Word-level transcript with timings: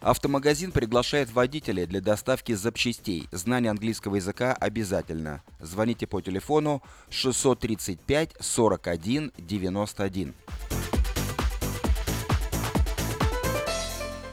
Автомагазин 0.00 0.72
приглашает 0.72 1.30
водителей 1.30 1.84
для 1.84 2.00
доставки 2.00 2.54
запчастей. 2.54 3.28
Знание 3.32 3.70
английского 3.70 4.16
языка 4.16 4.54
обязательно. 4.54 5.42
Звоните 5.60 6.06
по 6.06 6.22
телефону 6.22 6.82
635 7.10 8.36
41 8.40 9.32
91. 9.36 10.34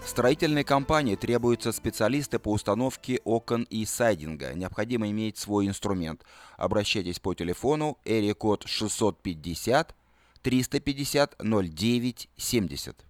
Строительной 0.06 0.64
компании 0.64 1.16
требуются 1.16 1.74
специалисты 1.74 2.40
по 2.40 2.54
установке 2.54 3.20
окон 3.26 3.64
и 3.70 3.86
сайдинга. 3.86 4.54
Необходимо 4.54 5.10
иметь 5.12 5.38
свой 5.38 5.68
инструмент. 5.68 6.24
Обращайтесь 6.56 7.20
по 7.20 7.34
телефону 7.34 7.98
эрия 8.06 8.34
код 8.34 8.64
650 8.66 9.94
350 10.42 11.36
09 11.40 12.30
70. 12.38 13.07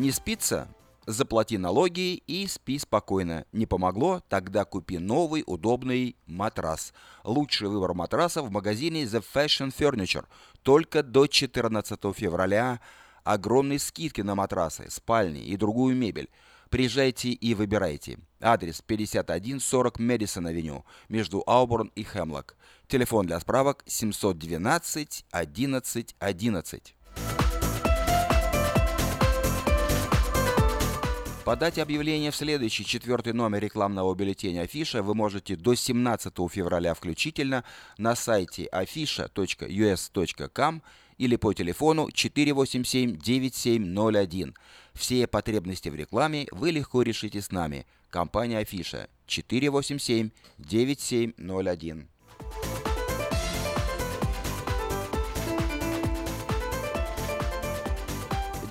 Не 0.00 0.12
спится? 0.12 0.66
Заплати 1.06 1.58
налоги 1.58 2.22
и 2.26 2.46
спи 2.46 2.78
спокойно. 2.78 3.44
Не 3.52 3.66
помогло? 3.66 4.22
Тогда 4.30 4.64
купи 4.64 4.96
новый 4.96 5.44
удобный 5.46 6.16
матрас. 6.24 6.94
Лучший 7.22 7.68
выбор 7.68 7.92
матраса 7.92 8.40
в 8.40 8.50
магазине 8.50 9.02
The 9.02 9.22
Fashion 9.22 9.70
Furniture. 9.78 10.24
Только 10.62 11.02
до 11.02 11.26
14 11.26 12.00
февраля 12.16 12.80
огромные 13.24 13.78
скидки 13.78 14.22
на 14.22 14.34
матрасы, 14.34 14.86
спальни 14.88 15.44
и 15.44 15.58
другую 15.58 15.94
мебель. 15.94 16.30
Приезжайте 16.70 17.28
и 17.28 17.52
выбирайте. 17.52 18.20
Адрес 18.40 18.80
5140 18.80 19.98
Мэдисон 19.98 20.46
Авеню 20.46 20.86
между 21.10 21.42
Ауборн 21.46 21.92
и 21.94 22.04
Хемлок. 22.04 22.56
Телефон 22.88 23.26
для 23.26 23.38
справок 23.38 23.82
712 23.84 25.26
11 25.30 26.16
11. 26.18 26.94
Подать 31.50 31.80
объявление 31.80 32.30
в 32.30 32.36
следующий 32.36 32.84
четвертый 32.84 33.32
номер 33.32 33.58
рекламного 33.58 34.14
бюллетеня 34.14 34.60
Афиша 34.60 35.02
вы 35.02 35.16
можете 35.16 35.56
до 35.56 35.74
17 35.74 36.32
февраля 36.48 36.94
включительно 36.94 37.64
на 37.98 38.14
сайте 38.14 38.68
afisha.us.com 38.72 40.82
или 41.18 41.34
по 41.34 41.52
телефону 41.52 42.06
487-9701. 42.06 44.54
Все 44.94 45.26
потребности 45.26 45.88
в 45.88 45.96
рекламе 45.96 46.46
вы 46.52 46.70
легко 46.70 47.02
решите 47.02 47.42
с 47.42 47.50
нами. 47.50 47.84
Компания 48.10 48.58
Афиша 48.58 49.08
487-9701. 49.26 52.06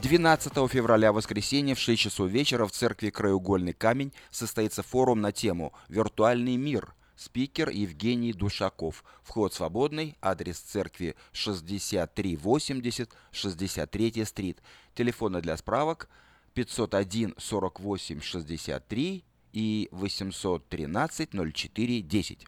12 0.01 0.53
февраля, 0.71 1.11
воскресенье, 1.11 1.75
в 1.75 1.79
6 1.79 2.01
часов 2.01 2.29
вечера 2.29 2.65
в 2.65 2.71
церкви 2.71 3.09
«Краеугольный 3.09 3.73
камень» 3.73 4.13
состоится 4.31 4.81
форум 4.81 5.19
на 5.19 5.33
тему 5.33 5.73
«Виртуальный 5.89 6.55
мир». 6.55 6.93
Спикер 7.17 7.67
Евгений 7.67 8.31
Душаков. 8.31 9.03
Вход 9.23 9.53
свободный. 9.53 10.15
Адрес 10.21 10.57
церкви 10.57 11.15
6380 11.33 13.11
63 13.31 14.23
стрит. 14.23 14.59
Телефоны 14.95 15.41
для 15.41 15.57
справок 15.57 16.07
501 16.53 17.35
48 17.37 18.21
63 18.21 19.25
и 19.51 19.89
813 19.91 21.29
04 21.33 22.01
10. 22.01 22.47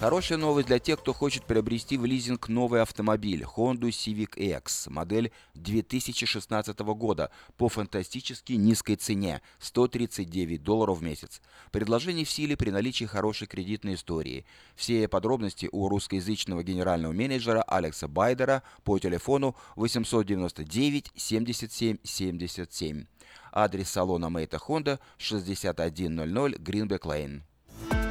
Хорошая 0.00 0.38
новость 0.38 0.68
для 0.68 0.78
тех, 0.78 1.00
кто 1.00 1.12
хочет 1.12 1.42
приобрести 1.44 1.98
в 1.98 2.04
лизинг 2.04 2.48
новый 2.48 2.82
автомобиль 2.82 3.42
Honda 3.42 3.88
Civic 3.88 4.36
X, 4.36 4.86
модель 4.86 5.32
2016 5.54 6.78
года 6.78 7.32
по 7.56 7.68
фантастически 7.68 8.52
низкой 8.52 8.94
цене– 8.94 9.42
139 9.58 10.62
долларов 10.62 11.00
в 11.00 11.02
месяц. 11.02 11.42
Предложение 11.72 12.24
в 12.24 12.30
силе 12.30 12.56
при 12.56 12.70
наличии 12.70 13.06
хорошей 13.06 13.48
кредитной 13.48 13.94
истории. 13.94 14.46
Все 14.76 15.08
подробности 15.08 15.68
у 15.72 15.88
русскоязычного 15.88 16.62
генерального 16.62 17.12
менеджера 17.12 17.62
Алекса 17.62 18.06
Байдера 18.06 18.62
по 18.84 19.00
телефону 19.00 19.56
899 19.74 21.10
77 21.16 21.98
77. 22.04 23.04
Адрес 23.50 23.90
салона 23.90 24.30
Мейта 24.30 24.58
Honda 24.58 25.00
6100 25.16 25.82
Greenback 26.60 27.00
Lane. 27.00 28.07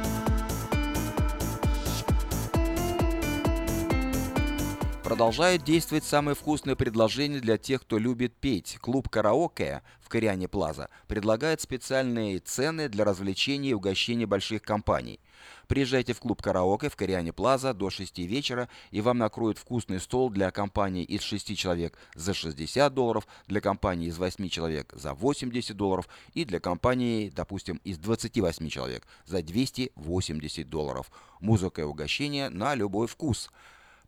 Продолжает 5.08 5.64
действовать 5.64 6.04
самое 6.04 6.34
вкусное 6.34 6.76
предложение 6.76 7.40
для 7.40 7.56
тех, 7.56 7.80
кто 7.80 7.96
любит 7.96 8.34
петь. 8.34 8.76
Клуб 8.78 9.08
«Караоке» 9.08 9.80
в 10.02 10.10
Кориане 10.10 10.48
Плаза 10.48 10.90
предлагает 11.06 11.62
специальные 11.62 12.40
цены 12.40 12.90
для 12.90 13.06
развлечений 13.06 13.70
и 13.70 13.72
угощений 13.72 14.26
больших 14.26 14.60
компаний. 14.60 15.18
Приезжайте 15.66 16.12
в 16.12 16.20
клуб 16.20 16.42
«Караоке» 16.42 16.90
в 16.90 16.96
Кориане 16.96 17.32
Плаза 17.32 17.72
до 17.72 17.88
6 17.88 18.18
вечера, 18.18 18.68
и 18.90 19.00
вам 19.00 19.16
накроют 19.16 19.56
вкусный 19.56 19.98
стол 19.98 20.28
для 20.28 20.50
компании 20.50 21.04
из 21.04 21.22
6 21.22 21.56
человек 21.56 21.96
за 22.14 22.34
60 22.34 22.92
долларов, 22.92 23.26
для 23.46 23.62
компании 23.62 24.08
из 24.08 24.18
8 24.18 24.46
человек 24.50 24.92
за 24.94 25.14
80 25.14 25.74
долларов 25.74 26.06
и 26.34 26.44
для 26.44 26.60
компании, 26.60 27.32
допустим, 27.34 27.80
из 27.82 27.96
28 27.96 28.68
человек 28.68 29.06
за 29.24 29.40
280 29.40 30.68
долларов. 30.68 31.10
Музыка 31.40 31.80
и 31.80 31.84
угощение 31.84 32.50
на 32.50 32.74
любой 32.74 33.06
вкус– 33.06 33.50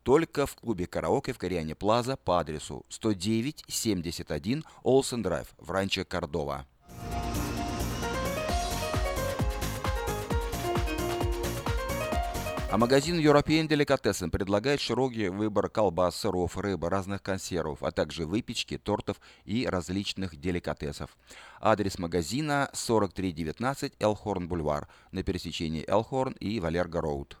только 0.03 0.45
в 0.45 0.55
клубе 0.55 0.87
караоке 0.87 1.33
в 1.33 1.37
Кориане 1.37 1.75
Плаза 1.75 2.17
по 2.17 2.39
адресу 2.39 2.85
109-71 2.89 4.63
Олсен 4.83 5.21
Драйв 5.21 5.47
в 5.57 5.71
Ранчо 5.71 6.05
Кордова. 6.05 6.65
А 12.71 12.77
магазин 12.77 13.19
European 13.19 13.67
Delicatessen 13.67 14.29
предлагает 14.29 14.79
широкий 14.79 15.27
выбор 15.27 15.67
колбас, 15.67 16.15
сыров, 16.15 16.57
рыбы, 16.57 16.89
разных 16.89 17.21
консервов, 17.21 17.83
а 17.83 17.91
также 17.91 18.25
выпечки, 18.25 18.77
тортов 18.77 19.19
и 19.43 19.67
различных 19.67 20.37
деликатесов. 20.39 21.17
Адрес 21.59 21.99
магазина 21.99 22.69
4319 22.73 23.95
Элхорн 23.99 24.47
Бульвар 24.47 24.87
на 25.11 25.21
пересечении 25.21 25.83
Элхорн 25.85 26.31
и 26.39 26.61
Валерго 26.61 27.01
Роуд. 27.01 27.40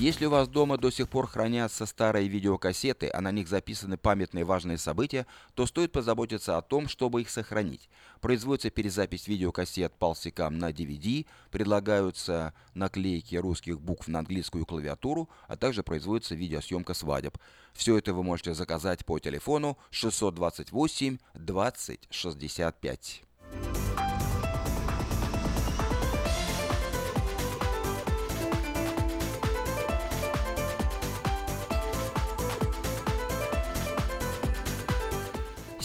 Если 0.00 0.24
у 0.24 0.30
вас 0.30 0.48
дома 0.48 0.78
до 0.78 0.90
сих 0.90 1.10
пор 1.10 1.26
хранятся 1.26 1.84
старые 1.84 2.26
видеокассеты, 2.26 3.10
а 3.12 3.20
на 3.20 3.30
них 3.32 3.48
записаны 3.48 3.98
памятные 3.98 4.46
важные 4.46 4.78
события, 4.78 5.26
то 5.54 5.66
стоит 5.66 5.92
позаботиться 5.92 6.56
о 6.56 6.62
том, 6.62 6.88
чтобы 6.88 7.20
их 7.20 7.28
сохранить. 7.28 7.90
Производится 8.22 8.70
перезапись 8.70 9.28
видеокассет 9.28 9.92
полсекам 9.92 10.56
на 10.56 10.70
DVD, 10.70 11.26
предлагаются 11.50 12.54
наклейки 12.72 13.36
русских 13.36 13.78
букв 13.78 14.08
на 14.08 14.20
английскую 14.20 14.64
клавиатуру, 14.64 15.28
а 15.48 15.58
также 15.58 15.82
производится 15.82 16.34
видеосъемка 16.34 16.94
свадеб. 16.94 17.36
Все 17.74 17.98
это 17.98 18.14
вы 18.14 18.22
можете 18.22 18.54
заказать 18.54 19.04
по 19.04 19.18
телефону 19.18 19.76
628 19.90 21.18
20 21.34 22.08
65. 22.08 23.22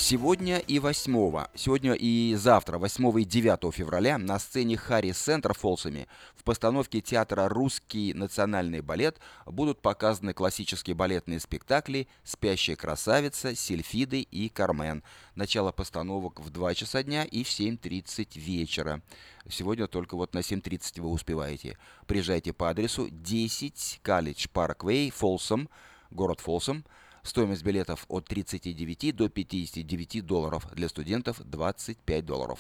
Сегодня 0.07 0.59
и 0.59 0.77
8, 0.77 1.47
сегодня 1.55 1.93
и 1.93 2.35
завтра, 2.35 2.77
8 2.77 3.21
и 3.21 3.25
9 3.25 3.73
февраля, 3.73 4.19
на 4.19 4.37
сцене 4.37 4.77
Харри 4.77 5.13
Центр 5.13 5.55
Фолсами 5.55 6.07
в 6.35 6.43
постановке 6.43 7.01
театра 7.01 7.49
«Русский 7.49 8.13
национальный 8.13 8.81
балет» 8.81 9.19
будут 9.47 9.81
показаны 9.81 10.35
классические 10.35 10.95
балетные 10.95 11.39
спектакли 11.39 12.07
«Спящая 12.23 12.75
красавица», 12.75 13.55
«Сильфиды» 13.55 14.21
и 14.21 14.47
«Кармен». 14.47 15.01
Начало 15.33 15.71
постановок 15.71 16.39
в 16.39 16.51
2 16.51 16.75
часа 16.75 17.01
дня 17.01 17.23
и 17.23 17.43
в 17.43 17.47
7.30 17.47 18.39
вечера. 18.39 19.01
Сегодня 19.49 19.87
только 19.87 20.15
вот 20.15 20.35
на 20.35 20.39
7.30 20.41 21.01
вы 21.01 21.09
успеваете. 21.09 21.79
Приезжайте 22.05 22.53
по 22.53 22.69
адресу 22.69 23.07
10 23.09 24.01
College 24.03 24.51
Parkway, 24.53 25.09
Фолсом, 25.09 25.67
город 26.11 26.41
Фолсом, 26.41 26.85
Стоимость 27.25 27.63
билетов 27.63 28.05
от 28.07 28.27
39 28.27 29.15
до 29.15 29.29
59 29.29 30.23
долларов, 30.23 30.67
для 30.73 30.87
студентов 30.87 31.41
25 31.43 32.23
долларов. 32.23 32.59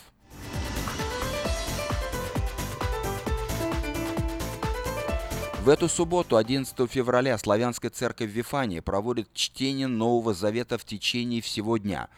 В 5.61 5.69
эту 5.69 5.87
субботу, 5.87 6.35
11 6.35 6.91
февраля, 6.91 7.37
Славянская 7.37 7.91
церковь 7.91 8.31
Вифании 8.31 8.79
проводит 8.79 9.31
чтение 9.35 9.85
Нового 9.85 10.33
Завета 10.33 10.79
в 10.79 10.83
течение 10.83 11.43
всего 11.43 11.77
дня 11.77 12.09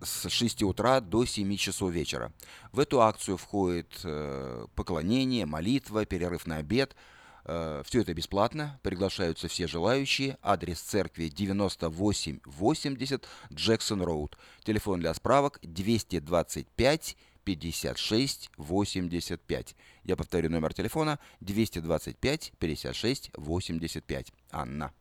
с 0.00 0.30
6 0.30 0.62
утра 0.62 1.02
до 1.02 1.26
7 1.26 1.56
часов 1.56 1.92
вечера. 1.92 2.32
В 2.72 2.80
эту 2.80 3.02
акцию 3.02 3.36
входит 3.36 4.00
э, 4.02 4.66
поклонение, 4.74 5.44
молитва, 5.44 6.06
перерыв 6.06 6.46
на 6.46 6.56
обед– 6.56 6.96
Э, 7.46 7.82
все 7.84 8.00
это 8.00 8.12
бесплатно. 8.12 8.78
Приглашаются 8.82 9.48
все 9.48 9.66
желающие. 9.66 10.36
Адрес 10.42 10.80
церкви 10.80 11.28
9880 11.28 13.26
Джексон 13.52 14.02
Роуд. 14.02 14.36
Телефон 14.64 15.00
для 15.00 15.14
справок 15.14 15.58
225 15.62 17.16
56 17.44 18.50
85. 18.56 19.76
Я 20.04 20.16
повторю 20.16 20.50
номер 20.50 20.74
телефона 20.74 21.18
225 21.40 22.52
56 22.58 23.30
85. 23.36 24.32
Анна. 24.50 24.92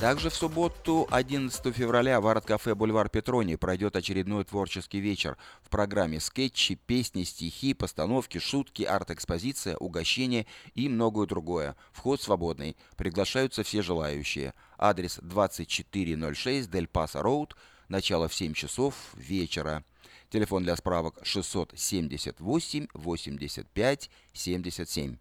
Также 0.00 0.28
в 0.28 0.34
субботу, 0.34 1.08
11 1.10 1.74
февраля, 1.74 2.20
в 2.20 2.26
арт-кафе 2.26 2.74
«Бульвар 2.74 3.08
Петрони» 3.08 3.56
пройдет 3.56 3.96
очередной 3.96 4.44
творческий 4.44 5.00
вечер. 5.00 5.38
В 5.62 5.70
программе 5.70 6.20
скетчи, 6.20 6.74
песни, 6.74 7.24
стихи, 7.24 7.72
постановки, 7.72 8.36
шутки, 8.36 8.82
арт-экспозиция, 8.82 9.74
угощения 9.78 10.44
и 10.74 10.90
многое 10.90 11.26
другое. 11.26 11.76
Вход 11.92 12.20
свободный. 12.20 12.76
Приглашаются 12.98 13.62
все 13.62 13.80
желающие. 13.80 14.52
Адрес 14.76 15.18
2406 15.22 16.70
Дель 16.70 16.88
Паса 16.88 17.22
Роуд. 17.22 17.56
Начало 17.88 18.28
в 18.28 18.34
7 18.34 18.52
часов 18.52 18.94
вечера. 19.14 19.82
Телефон 20.28 20.62
для 20.62 20.76
справок 20.76 21.18
678 21.22 22.88
85 22.92 24.10
77. 24.34 25.16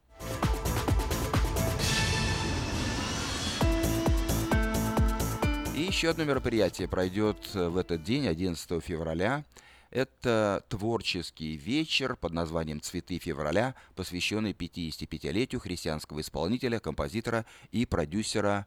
Еще 5.85 6.09
одно 6.09 6.23
мероприятие 6.23 6.87
пройдет 6.87 7.37
э, 7.53 7.67
в 7.67 7.77
этот 7.77 8.03
день, 8.03 8.27
11 8.27 8.83
февраля. 8.83 9.43
Это 9.91 10.63
творческий 10.67 11.55
вечер 11.57 12.15
под 12.15 12.33
названием 12.33 12.81
«Цветы 12.81 13.19
февраля», 13.19 13.75
посвященный 13.95 14.53
55-летию 14.53 15.61
христианского 15.61 16.21
исполнителя, 16.21 16.79
композитора 16.79 17.45
и 17.71 17.85
продюсера 17.85 18.65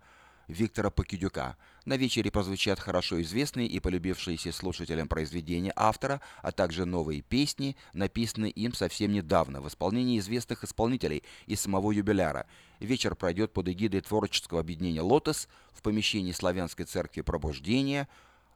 Виктора 0.49 0.91
Покидюка. 0.91 1.57
На 1.85 1.97
вечере 1.97 2.31
прозвучат 2.31 2.81
хорошо 2.81 3.21
известные 3.23 3.67
и 3.67 3.81
полюбившиеся 3.81 4.51
слушателям 4.51 5.07
произведения 5.07 5.73
автора, 5.77 6.21
а 6.43 6.53
также 6.53 6.87
новые 6.87 7.21
песни, 7.21 7.77
написанные 7.93 8.51
им 8.51 8.73
совсем 8.73 9.13
недавно 9.13 9.61
в 9.61 9.69
исполнении 9.69 10.19
известных 10.19 10.65
исполнителей 10.65 11.23
и 11.47 11.55
самого 11.55 11.93
юбиляра. 11.93 12.47
Вечер 12.81 13.15
пройдет 13.15 13.53
под 13.53 13.69
эгидой 13.69 14.01
творческого 14.01 14.61
объединения 14.61 15.03
«Лотос» 15.03 15.49
в 15.73 15.83
помещении 15.83 16.33
Славянской 16.33 16.87
церкви 16.87 17.21
Пробуждения, 17.21 18.09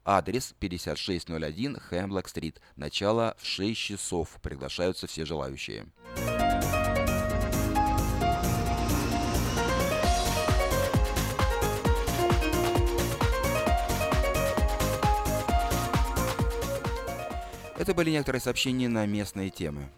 Адрес 0.05 0.55
5601 0.59 1.77
Хэмблок-стрит. 1.77 2.61
Начало 2.75 3.37
в 3.39 3.47
6 3.47 3.79
часов. 3.79 4.39
Приглашаются 4.43 5.07
все 5.07 5.25
желающие. 5.25 5.87
Это 17.83 17.95
были 17.95 18.11
некоторые 18.11 18.41
сообщения 18.41 18.89
на 18.89 19.05
местные 19.07 19.51
темы. 19.51 19.89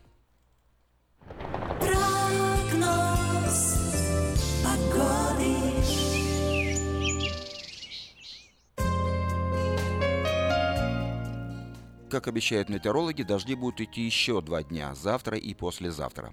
Как 12.09 12.27
обещают 12.27 12.71
метеорологи, 12.71 13.23
дожди 13.23 13.55
будут 13.55 13.83
идти 13.83 14.01
еще 14.01 14.41
два 14.41 14.63
дня, 14.63 14.95
завтра 14.95 15.37
и 15.37 15.53
послезавтра. 15.53 16.33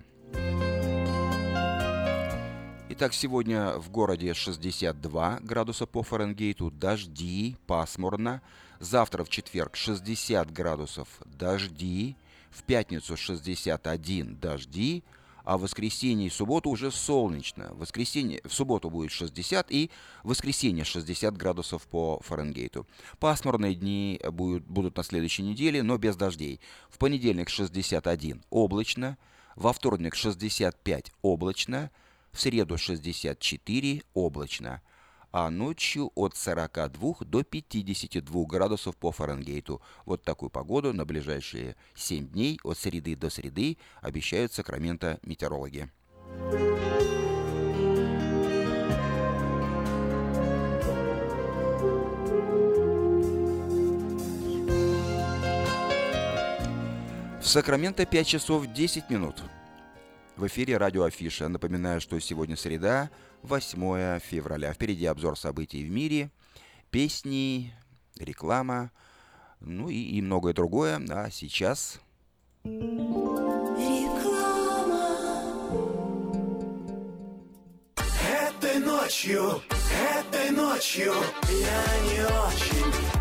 Итак, 2.94 3.14
сегодня 3.14 3.78
в 3.78 3.90
городе 3.90 4.34
62 4.34 5.40
градуса 5.44 5.86
по 5.86 6.04
Фаренгейту, 6.04 6.72
дожди, 6.72 7.56
пасмурно. 7.66 8.42
Завтра 8.82 9.24
в 9.24 9.30
четверг 9.30 9.78
60 9.78 10.52
градусов, 10.52 11.08
дожди. 11.24 12.18
В 12.50 12.64
пятницу 12.64 13.16
61 13.16 14.36
дожди, 14.36 15.06
а 15.46 15.58
в 15.58 15.62
воскресенье 15.62 16.28
и 16.28 16.30
субботу 16.30 16.70
уже 16.70 16.92
солнечно. 16.92 17.70
В, 17.72 17.80
воскресенье, 17.80 18.42
в 18.44 18.52
субботу 18.52 18.90
будет 18.90 19.12
60 19.12 19.72
и 19.72 19.90
в 20.24 20.28
воскресенье 20.28 20.84
60 20.84 21.38
градусов 21.38 21.88
по 21.88 22.20
Фаренгейту. 22.26 22.86
Пасмурные 23.20 23.74
дни 23.74 24.20
будут, 24.34 24.66
будут 24.66 24.98
на 24.98 25.04
следующей 25.04 25.44
неделе, 25.44 25.82
но 25.82 25.98
без 25.98 26.18
дождей. 26.18 26.60
В 26.90 26.98
понедельник 26.98 27.48
61 27.48 28.44
облачно, 28.50 29.18
во 29.56 29.72
вторник 29.72 30.14
65 30.14 31.14
облачно, 31.22 31.90
в 32.32 32.40
среду 32.40 32.78
64 32.78 34.04
облачно, 34.14 34.82
а 35.32 35.50
ночью 35.50 36.12
от 36.16 36.36
42 36.36 37.16
до 37.22 37.44
52 37.44 38.46
градусов 38.46 38.98
по 38.98 39.12
Фаренгейту. 39.12 39.82
Вот 40.06 40.24
такую 40.24 40.50
погоду 40.50 40.94
на 40.94 41.06
ближайшие 41.06 41.76
7 41.96 42.28
дней 42.28 42.60
от 42.64 42.78
среды 42.78 43.16
до 43.16 43.30
среды 43.30 43.78
обещают 44.02 44.52
Сакраменто 44.54 45.20
метеорологи. 45.24 45.90
В 57.42 57.48
Сакраменто 57.48 58.06
5 58.06 58.28
часов 58.28 58.68
10 58.68 59.10
минут. 59.10 59.44
В 60.38 60.48
эфире 60.48 60.78
радио 60.78 61.04
Афиша. 61.04 61.50
Напоминаю, 61.50 62.02
что 62.02 62.20
сегодня 62.20 62.56
среда, 62.56 63.12
8 63.44 64.20
февраля. 64.20 64.74
Впереди 64.74 65.06
обзор 65.06 65.38
событий 65.38 65.84
в 65.84 65.92
мире, 65.92 66.32
песни, 66.90 67.74
реклама, 68.18 68.92
ну 69.60 69.90
и, 69.90 69.96
и 69.96 70.22
многое 70.22 70.54
другое. 70.54 71.02
А 71.10 71.30
сейчас... 71.30 72.00
Реклама. 72.64 73.12
Этой 78.30 78.80
ночью, 78.80 79.62
этой 80.18 80.52
ночью 80.52 81.14
я 81.50 81.86
не 82.04 82.22
очень. 82.26 83.21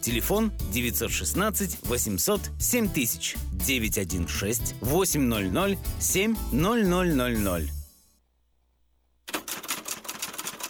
Телефон 0.00 0.52
916 0.72 1.78
800 1.82 2.40
7000 2.58 3.36
916 3.52 4.74
800 4.80 5.78
7000. 6.00 7.72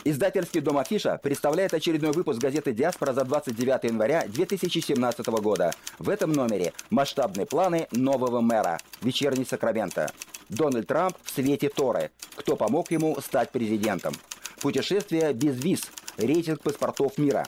Издательский 0.05 0.63
дом 0.63 0.79
Афиша 0.79 1.21
представляет 1.23 1.75
очередной 1.75 2.13
выпуск 2.13 2.41
газеты 2.41 2.73
«Диаспора» 2.73 3.13
за 3.13 3.25
29 3.25 3.85
января 3.85 4.25
2017 4.27 5.27
года. 5.27 5.73
В 5.99 6.09
этом 6.09 6.33
номере 6.33 6.73
масштабные 6.89 7.45
планы 7.45 7.89
нового 7.93 8.41
мэра. 8.41 8.79
Вечерний 9.03 9.45
Сакраменто. 9.45 10.11
Дональд 10.49 10.87
Трамп 10.87 11.15
в 11.23 11.31
свете 11.31 11.69
Торы. 11.69 12.11
Кто 12.37 12.57
помог 12.57 12.91
ему 12.91 13.21
стать 13.21 13.53
президентом? 13.53 14.15
Путешествие 14.63 15.35
без 15.35 15.63
виз. 15.63 15.83
Рейтинг 16.17 16.63
паспортов 16.63 17.19
мира. 17.19 17.47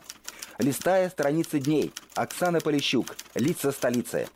Листая 0.60 1.08
страницы 1.08 1.58
дней. 1.58 1.90
Оксана 2.14 2.60
Полищук. 2.60 3.16
Лица 3.34 3.72
столицы. 3.72 4.28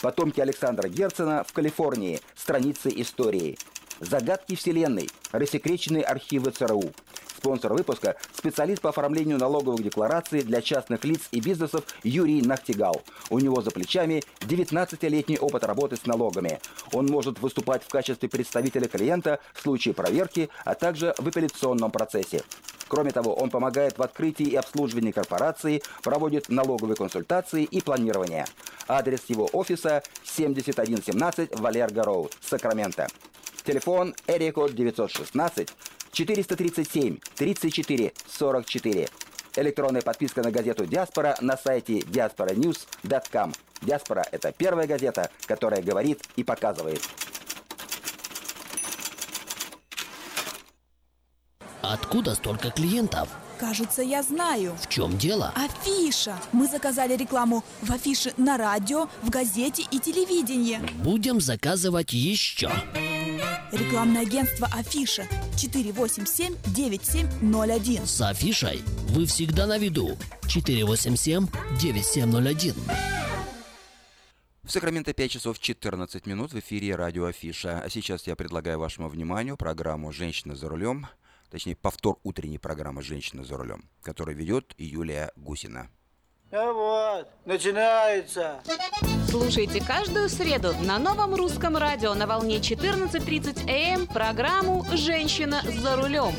Потомки 0.00 0.38
Александра 0.38 0.88
Герцена 0.88 1.42
в 1.42 1.52
Калифорнии. 1.52 2.20
Страницы 2.36 2.88
истории. 2.94 3.58
Загадки 3.98 4.54
Вселенной. 4.54 5.10
Рассекреченные 5.32 6.04
архивы 6.04 6.52
ЦРУ. 6.52 6.92
Спонсор 7.36 7.72
выпуска– 7.72 8.14
специалист 8.36 8.80
по 8.80 8.90
оформлению 8.90 9.38
налоговых 9.38 9.82
деклараций 9.82 10.42
для 10.42 10.62
частных 10.62 11.04
лиц 11.04 11.22
и 11.32 11.40
бизнесов 11.40 11.82
Юрий 12.04 12.40
Нахтигал. 12.40 13.02
У 13.30 13.40
него 13.40 13.60
за 13.60 13.72
плечами 13.72 14.22
19-летний 14.42 15.38
опыт 15.38 15.64
работы 15.64 15.96
с 15.96 16.06
налогами. 16.06 16.60
Он 16.92 17.06
может 17.06 17.40
выступать 17.40 17.82
в 17.82 17.88
качестве 17.88 18.28
представителя 18.28 18.86
клиента 18.86 19.40
в 19.54 19.62
случае 19.62 19.94
проверки, 19.94 20.48
а 20.64 20.76
также 20.76 21.12
в 21.18 21.26
апелляционном 21.26 21.90
процессе. 21.90 22.44
Кроме 22.92 23.10
того, 23.10 23.32
он 23.32 23.48
помогает 23.48 23.96
в 23.96 24.02
открытии 24.02 24.48
и 24.48 24.54
обслуживании 24.54 25.12
корпорации, 25.12 25.82
проводит 26.02 26.50
налоговые 26.50 26.94
консультации 26.94 27.64
и 27.64 27.80
планирование. 27.80 28.44
Адрес 28.86 29.22
его 29.28 29.48
офиса 29.54 30.02
7117 30.24 31.58
Валерго 31.58 32.02
Роуд, 32.02 32.36
Сакраменто. 32.42 33.06
Телефон 33.64 34.14
Эрикод 34.26 34.74
916 34.74 35.70
437 36.12 37.16
34 37.34 38.12
44. 38.26 39.08
Электронная 39.56 40.02
подписка 40.02 40.42
на 40.42 40.50
газету 40.50 40.84
«Диаспора» 40.84 41.34
на 41.40 41.56
сайте 41.56 42.00
diasporanews.com. 42.00 43.54
«Диаспора»— 43.80 44.26
это 44.32 44.52
первая 44.52 44.86
газета, 44.86 45.30
которая 45.46 45.80
говорит 45.80 46.20
и 46.36 46.44
показывает. 46.44 47.00
Откуда 51.92 52.34
столько 52.34 52.70
клиентов? 52.70 53.28
Кажется, 53.60 54.00
я 54.00 54.22
знаю. 54.22 54.74
В 54.80 54.88
чем 54.88 55.18
дело? 55.18 55.52
Афиша. 55.54 56.38
Мы 56.52 56.66
заказали 56.66 57.14
рекламу 57.14 57.62
в 57.82 57.92
афише 57.92 58.32
на 58.38 58.56
радио, 58.56 59.08
в 59.20 59.28
газете 59.28 59.84
и 59.90 59.98
телевидении. 59.98 60.78
Будем 61.02 61.38
заказывать 61.38 62.14
еще. 62.14 62.70
Рекламное 63.72 64.22
агентство 64.22 64.70
Афиша 64.72 65.26
487-9701. 65.56 68.06
С 68.06 68.22
афишей 68.22 68.82
вы 69.10 69.26
всегда 69.26 69.66
на 69.66 69.76
виду. 69.76 70.16
487-9701. 70.44 72.74
В 74.62 74.70
Сакраменто 74.70 75.12
5 75.12 75.30
часов 75.30 75.58
14 75.58 76.24
минут 76.24 76.54
в 76.54 76.58
эфире 76.58 76.96
радио 76.96 77.26
Афиша. 77.26 77.82
А 77.84 77.90
сейчас 77.90 78.26
я 78.26 78.34
предлагаю 78.34 78.78
вашему 78.78 79.10
вниманию 79.10 79.58
программу 79.58 80.10
«Женщина 80.10 80.56
за 80.56 80.70
рулем», 80.70 81.06
точнее 81.52 81.76
повтор 81.76 82.18
утренней 82.24 82.58
программы 82.58 83.02
«Женщина 83.02 83.44
за 83.44 83.58
рулем», 83.58 83.84
которую 84.02 84.34
ведет 84.36 84.74
Юлия 84.78 85.30
Гусина. 85.36 85.90
А 86.50 86.72
вот, 86.72 87.28
начинается. 87.44 88.62
Слушайте 89.28 89.82
каждую 89.82 90.28
среду 90.28 90.74
на 90.82 90.98
новом 90.98 91.34
русском 91.34 91.76
радио 91.76 92.14
на 92.14 92.26
волне 92.26 92.56
14.30 92.56 93.70
АМ 93.70 94.06
программу 94.06 94.84
«Женщина 94.92 95.62
за 95.64 95.96
рулем». 95.96 96.34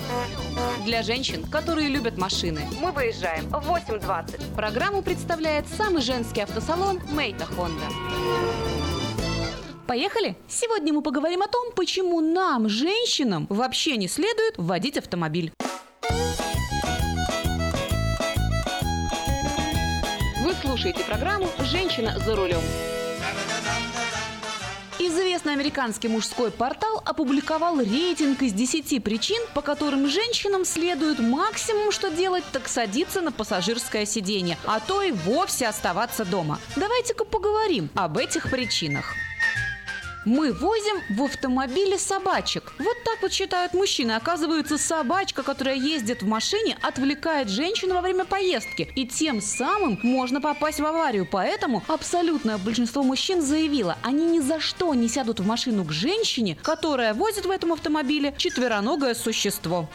Для 0.83 1.03
женщин, 1.03 1.43
которые 1.43 1.89
любят 1.89 2.17
машины. 2.17 2.61
Мы 2.81 2.91
выезжаем 2.91 3.45
в 3.49 3.69
8.20. 3.69 4.55
Программу 4.55 5.03
представляет 5.03 5.67
самый 5.67 6.01
женский 6.01 6.41
автосалон 6.41 6.99
«Мейта 7.11 7.45
Хонда». 7.45 7.85
Поехали! 9.87 10.37
Сегодня 10.47 10.93
мы 10.93 11.01
поговорим 11.01 11.41
о 11.41 11.47
том, 11.47 11.73
почему 11.75 12.21
нам, 12.21 12.69
женщинам, 12.69 13.47
вообще 13.49 13.97
не 13.97 14.07
следует 14.07 14.57
водить 14.57 14.97
автомобиль. 14.97 15.51
Вы 20.41 20.53
слушаете 20.61 21.03
программу 21.03 21.47
«Женщина 21.59 22.17
за 22.19 22.35
рулем». 22.35 22.61
Известный 24.99 25.51
американский 25.51 26.07
мужской 26.07 26.49
портал 26.49 27.01
опубликовал 27.03 27.77
рейтинг 27.79 28.41
из 28.41 28.53
10 28.53 29.03
причин, 29.03 29.41
по 29.53 29.61
которым 29.61 30.07
женщинам 30.07 30.63
следует 30.63 31.19
максимум, 31.19 31.91
что 31.91 32.09
делать, 32.09 32.45
так 32.53 32.69
садиться 32.69 33.19
на 33.19 33.33
пассажирское 33.33 34.05
сиденье, 34.05 34.57
а 34.65 34.79
то 34.79 35.01
и 35.01 35.11
вовсе 35.11 35.67
оставаться 35.67 36.23
дома. 36.23 36.57
Давайте-ка 36.77 37.25
поговорим 37.25 37.89
об 37.95 38.17
этих 38.17 38.49
причинах. 38.49 39.13
Мы 40.25 40.53
возим 40.53 40.95
в 41.09 41.23
автомобиле 41.23 41.97
собачек. 41.97 42.73
Вот 42.79 42.97
так 43.03 43.21
вот 43.21 43.33
считают 43.33 43.73
мужчины. 43.73 44.13
Оказывается, 44.13 44.77
собачка, 44.77 45.43
которая 45.43 45.75
ездит 45.75 46.23
в 46.23 46.27
машине, 46.27 46.77
отвлекает 46.81 47.49
женщину 47.49 47.95
во 47.95 48.01
время 48.01 48.23
поездки. 48.23 48.89
И 48.95 49.05
тем 49.05 49.41
самым 49.41 49.99
можно 50.01 50.39
попасть 50.39 50.79
в 50.79 50.85
аварию. 50.85 51.27
Поэтому 51.29 51.83
абсолютное 51.87 52.57
большинство 52.57 53.03
мужчин 53.03 53.41
заявило, 53.41 53.97
они 54.01 54.25
ни 54.25 54.39
за 54.39 54.59
что 54.59 54.93
не 54.93 55.09
сядут 55.09 55.41
в 55.41 55.45
машину 55.45 55.83
к 55.83 55.91
женщине, 55.91 56.57
которая 56.61 57.13
возит 57.13 57.45
в 57.45 57.51
этом 57.51 57.73
автомобиле 57.73 58.33
четвероногое 58.37 59.15
существо. 59.15 59.89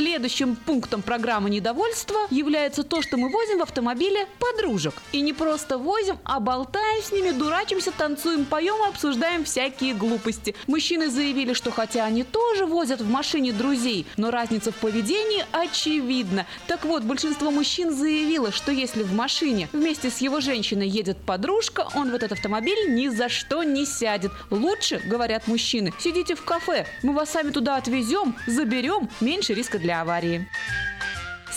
Следующим 0.00 0.56
пунктом 0.56 1.02
программы 1.02 1.50
недовольства 1.50 2.20
является 2.30 2.84
то, 2.84 3.02
что 3.02 3.18
мы 3.18 3.28
возим 3.28 3.58
в 3.58 3.62
автомобиле 3.62 4.26
подружек. 4.38 4.94
И 5.12 5.20
не 5.20 5.34
просто 5.34 5.76
возим, 5.76 6.18
а 6.24 6.40
болтаем 6.40 7.02
с 7.02 7.12
ними, 7.12 7.32
дурачимся, 7.32 7.92
танцуем, 7.92 8.46
поем 8.46 8.82
и 8.82 8.88
обсуждаем 8.88 9.44
всякие 9.44 9.92
глупости. 9.92 10.54
Мужчины 10.66 11.10
заявили, 11.10 11.52
что 11.52 11.70
хотя 11.70 12.06
они 12.06 12.24
тоже 12.24 12.64
возят 12.64 13.02
в 13.02 13.10
машине 13.10 13.52
друзей, 13.52 14.06
но 14.16 14.30
разница 14.30 14.72
в 14.72 14.76
поведении 14.76 15.44
очевидна. 15.52 16.46
Так 16.66 16.86
вот, 16.86 17.02
большинство 17.02 17.50
мужчин 17.50 17.94
заявило, 17.94 18.52
что 18.52 18.72
если 18.72 19.02
в 19.02 19.12
машине 19.12 19.68
вместе 19.70 20.08
с 20.08 20.22
его 20.22 20.40
женщиной 20.40 20.88
едет 20.88 21.18
подружка, 21.18 21.86
он 21.94 22.10
в 22.10 22.14
этот 22.14 22.32
автомобиль 22.32 22.94
ни 22.94 23.08
за 23.08 23.28
что 23.28 23.64
не 23.64 23.84
сядет. 23.84 24.32
Лучше, 24.48 25.02
говорят 25.04 25.46
мужчины, 25.46 25.92
сидите 25.98 26.34
в 26.36 26.42
кафе, 26.42 26.86
мы 27.02 27.12
вас 27.12 27.28
сами 27.28 27.50
туда 27.50 27.76
отвезем, 27.76 28.34
заберем, 28.46 29.10
меньше 29.20 29.52
риска 29.52 29.78
для 29.78 29.89
аварии. 29.90 30.48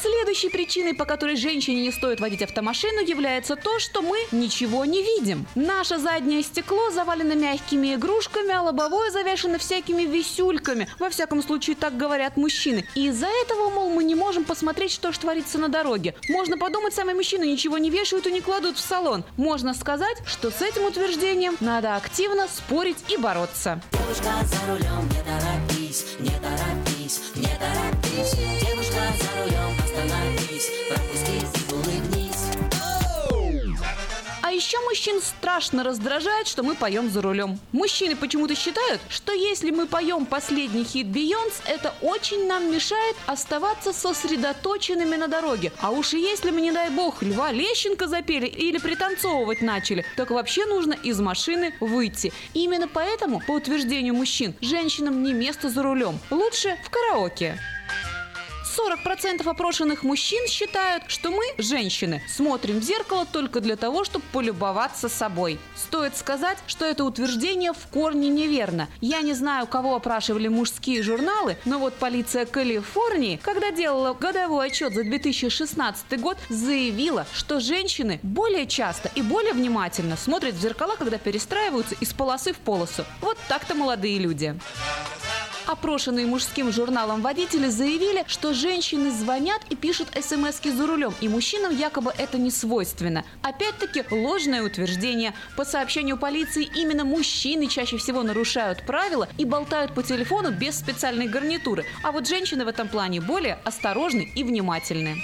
Следующей 0.03 0.49
причиной, 0.49 0.93
по 0.95 1.05
которой 1.05 1.37
женщине 1.37 1.81
не 1.81 1.91
стоит 1.91 2.19
водить 2.19 2.41
автомашину, 2.41 2.99
является 2.99 3.55
то, 3.55 3.79
что 3.79 4.01
мы 4.01 4.17
ничего 4.33 4.83
не 4.83 5.01
видим. 5.01 5.47
Наше 5.55 5.97
заднее 5.97 6.43
стекло 6.43 6.91
завалено 6.91 7.35
мягкими 7.35 7.95
игрушками, 7.95 8.51
а 8.51 8.63
лобовое 8.63 9.11
завешено 9.11 9.57
всякими 9.59 10.03
висюльками. 10.03 10.89
Во 10.99 11.09
всяком 11.09 11.41
случае, 11.41 11.77
так 11.77 11.95
говорят 11.95 12.35
мужчины. 12.35 12.85
И 12.95 13.07
из-за 13.07 13.27
этого, 13.27 13.69
мол, 13.69 13.91
мы 13.91 14.03
не 14.03 14.15
можем 14.15 14.43
посмотреть, 14.43 14.91
что 14.91 15.13
же 15.13 15.19
творится 15.19 15.57
на 15.57 15.69
дороге. 15.69 16.15
Можно 16.27 16.57
подумать, 16.57 16.93
сами 16.93 17.13
мужчины 17.13 17.45
ничего 17.45 17.77
не 17.77 17.89
вешают 17.89 18.27
и 18.27 18.31
не 18.33 18.41
кладут 18.41 18.75
в 18.75 18.81
салон. 18.81 19.23
Можно 19.37 19.73
сказать, 19.73 20.17
что 20.25 20.51
с 20.51 20.61
этим 20.61 20.83
утверждением 20.83 21.55
надо 21.61 21.95
активно 21.95 22.49
спорить 22.49 22.97
и 23.07 23.15
бороться. 23.15 23.81
Девушка 23.93 24.33
за 24.43 24.57
рулем, 24.69 25.07
не 25.07 25.21
торопись, 25.23 26.05
не 26.19 26.31
торопись, 26.31 26.92
не 27.35 27.47
торопись. 27.47 28.35
Девушка 28.61 29.01
за 29.19 29.43
рулем, 29.43 29.77
остановись, 29.83 30.69
пропусти 30.89 31.62
еще 34.53 34.79
мужчин 34.81 35.21
страшно 35.21 35.83
раздражает, 35.83 36.47
что 36.47 36.63
мы 36.63 36.75
поем 36.75 37.09
за 37.09 37.21
рулем. 37.21 37.59
Мужчины 37.71 38.15
почему-то 38.15 38.55
считают, 38.55 39.01
что 39.09 39.33
если 39.33 39.71
мы 39.71 39.87
поем 39.87 40.25
последний 40.25 40.83
хит 40.83 41.07
Бейонс, 41.07 41.61
это 41.65 41.93
очень 42.01 42.47
нам 42.47 42.71
мешает 42.71 43.15
оставаться 43.25 43.93
сосредоточенными 43.93 45.15
на 45.15 45.27
дороге. 45.27 45.71
А 45.79 45.91
уж 45.91 46.13
и 46.13 46.19
если 46.19 46.51
мы, 46.51 46.61
не 46.61 46.71
дай 46.71 46.89
бог, 46.89 47.21
Льва 47.23 47.51
Лещенко 47.51 48.07
запели 48.07 48.47
или 48.47 48.77
пританцовывать 48.77 49.61
начали, 49.61 50.05
так 50.15 50.29
вообще 50.31 50.65
нужно 50.65 50.93
из 50.93 51.19
машины 51.19 51.73
выйти. 51.79 52.31
Именно 52.53 52.87
поэтому, 52.87 53.41
по 53.45 53.51
утверждению 53.51 54.13
мужчин, 54.13 54.53
женщинам 54.61 55.23
не 55.23 55.33
место 55.33 55.69
за 55.69 55.81
рулем. 55.83 56.19
Лучше 56.29 56.77
в 56.83 56.89
караоке. 56.89 57.59
40% 58.73 59.47
опрошенных 59.47 60.03
мужчин 60.03 60.47
считают, 60.47 61.03
что 61.07 61.31
мы, 61.31 61.43
женщины, 61.57 62.23
смотрим 62.27 62.79
в 62.79 62.83
зеркало 62.83 63.25
только 63.31 63.59
для 63.59 63.75
того, 63.75 64.03
чтобы 64.03 64.25
полюбоваться 64.31 65.09
собой. 65.09 65.59
Стоит 65.75 66.17
сказать, 66.17 66.57
что 66.65 66.85
это 66.85 67.03
утверждение 67.03 67.73
в 67.73 67.87
корне 67.91 68.29
неверно. 68.29 68.87
Я 69.01 69.21
не 69.21 69.33
знаю, 69.33 69.67
кого 69.67 69.95
опрашивали 69.95 70.47
мужские 70.47 71.03
журналы, 71.03 71.57
но 71.65 71.77
вот 71.77 71.93
полиция 71.95 72.45
Калифорнии, 72.45 73.39
когда 73.43 73.71
делала 73.71 74.13
годовой 74.13 74.67
отчет 74.67 74.93
за 74.93 75.03
2016 75.03 76.19
год, 76.19 76.37
заявила, 76.49 77.27
что 77.33 77.59
женщины 77.59 78.19
более 78.23 78.65
часто 78.65 79.11
и 79.15 79.21
более 79.21 79.53
внимательно 79.53 80.17
смотрят 80.17 80.55
в 80.55 80.61
зеркала, 80.61 80.95
когда 80.97 81.17
перестраиваются 81.17 81.95
из 81.99 82.13
полосы 82.13 82.53
в 82.53 82.57
полосу. 82.57 83.05
Вот 83.21 83.37
так-то 83.47 83.75
молодые 83.75 84.17
люди. 84.19 84.59
Опрошенные 85.67 86.25
мужским 86.25 86.71
журналом 86.71 87.21
водители 87.21 87.67
заявили, 87.67 88.23
что 88.27 88.53
женщины 88.53 89.11
звонят 89.11 89.61
и 89.69 89.75
пишут 89.75 90.09
смс 90.19 90.61
за 90.63 90.87
рулем, 90.87 91.13
и 91.21 91.29
мужчинам 91.29 91.75
якобы 91.75 92.13
это 92.17 92.37
не 92.37 92.51
свойственно. 92.51 93.23
Опять-таки 93.41 94.03
ложное 94.11 94.63
утверждение. 94.63 95.33
По 95.55 95.65
сообщению 95.65 96.17
полиции, 96.17 96.69
именно 96.75 97.05
мужчины 97.05 97.67
чаще 97.67 97.97
всего 97.97 98.23
нарушают 98.23 98.85
правила 98.85 99.27
и 99.37 99.45
болтают 99.45 99.93
по 99.93 100.03
телефону 100.03 100.51
без 100.51 100.77
специальной 100.77 101.27
гарнитуры, 101.27 101.85
а 102.03 102.11
вот 102.11 102.27
женщины 102.27 102.65
в 102.65 102.67
этом 102.67 102.87
плане 102.87 103.21
более 103.21 103.57
осторожны 103.63 104.31
и 104.35 104.43
внимательны. 104.43 105.17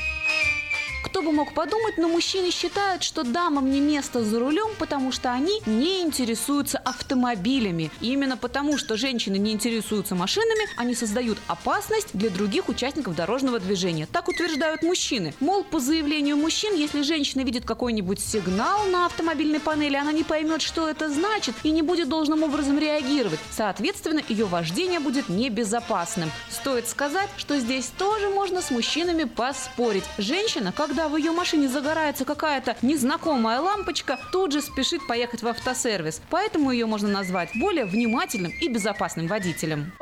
Кто 1.01 1.21
бы 1.21 1.31
мог 1.31 1.53
подумать, 1.53 1.97
но 1.97 2.09
мужчины 2.09 2.51
считают, 2.51 3.03
что 3.03 3.23
дамам 3.23 3.71
не 3.71 3.79
место 3.79 4.23
за 4.23 4.39
рулем, 4.39 4.69
потому 4.77 5.11
что 5.11 5.31
они 5.31 5.61
не 5.65 6.01
интересуются 6.01 6.77
автомобилями. 6.77 7.89
И 8.01 8.11
именно 8.11 8.35
потому, 8.35 8.77
что 8.77 8.97
женщины 8.97 9.37
не 9.37 9.51
интересуются 9.53 10.15
машинами, 10.15 10.67
они 10.75 10.95
создают 10.95 11.37
опасность 11.47 12.09
для 12.13 12.29
других 12.29 12.67
участников 12.67 13.15
дорожного 13.15 13.59
движения. 13.59 14.07
Так 14.11 14.27
утверждают 14.27 14.83
мужчины. 14.83 15.33
Мол, 15.39 15.63
по 15.63 15.79
заявлению 15.79 16.35
мужчин, 16.35 16.75
если 16.75 17.01
женщина 17.01 17.41
видит 17.41 17.65
какой-нибудь 17.65 18.19
сигнал 18.19 18.85
на 18.87 19.05
автомобильной 19.05 19.59
панели, 19.59 19.95
она 19.95 20.11
не 20.11 20.23
поймет, 20.23 20.61
что 20.61 20.89
это 20.89 21.09
значит 21.09 21.55
и 21.63 21.71
не 21.71 21.81
будет 21.81 22.09
должным 22.09 22.43
образом 22.43 22.77
реагировать. 22.77 23.39
Соответственно, 23.51 24.21
ее 24.27 24.45
вождение 24.45 24.99
будет 24.99 25.29
небезопасным. 25.29 26.29
Стоит 26.49 26.87
сказать, 26.87 27.29
что 27.37 27.57
здесь 27.57 27.87
тоже 27.97 28.29
можно 28.29 28.61
с 28.61 28.69
мужчинами 28.69 29.23
поспорить. 29.23 30.03
Женщина, 30.17 30.73
как 30.73 30.88
когда 30.89 31.07
в 31.07 31.15
ее 31.17 31.31
машине 31.31 31.67
загорается 31.67 32.25
какая-то 32.25 32.75
незнакомая 32.81 33.59
лампочка, 33.59 34.17
тут 34.31 34.51
же 34.51 34.59
спешит 34.59 35.05
поехать 35.05 35.43
в 35.43 35.47
автосервис. 35.47 36.19
Поэтому 36.31 36.71
ее 36.71 36.87
можно 36.87 37.07
назвать 37.07 37.51
более 37.53 37.85
внимательным 37.85 38.51
и 38.59 38.67
безопасным 38.67 39.27
водителем. 39.27 39.93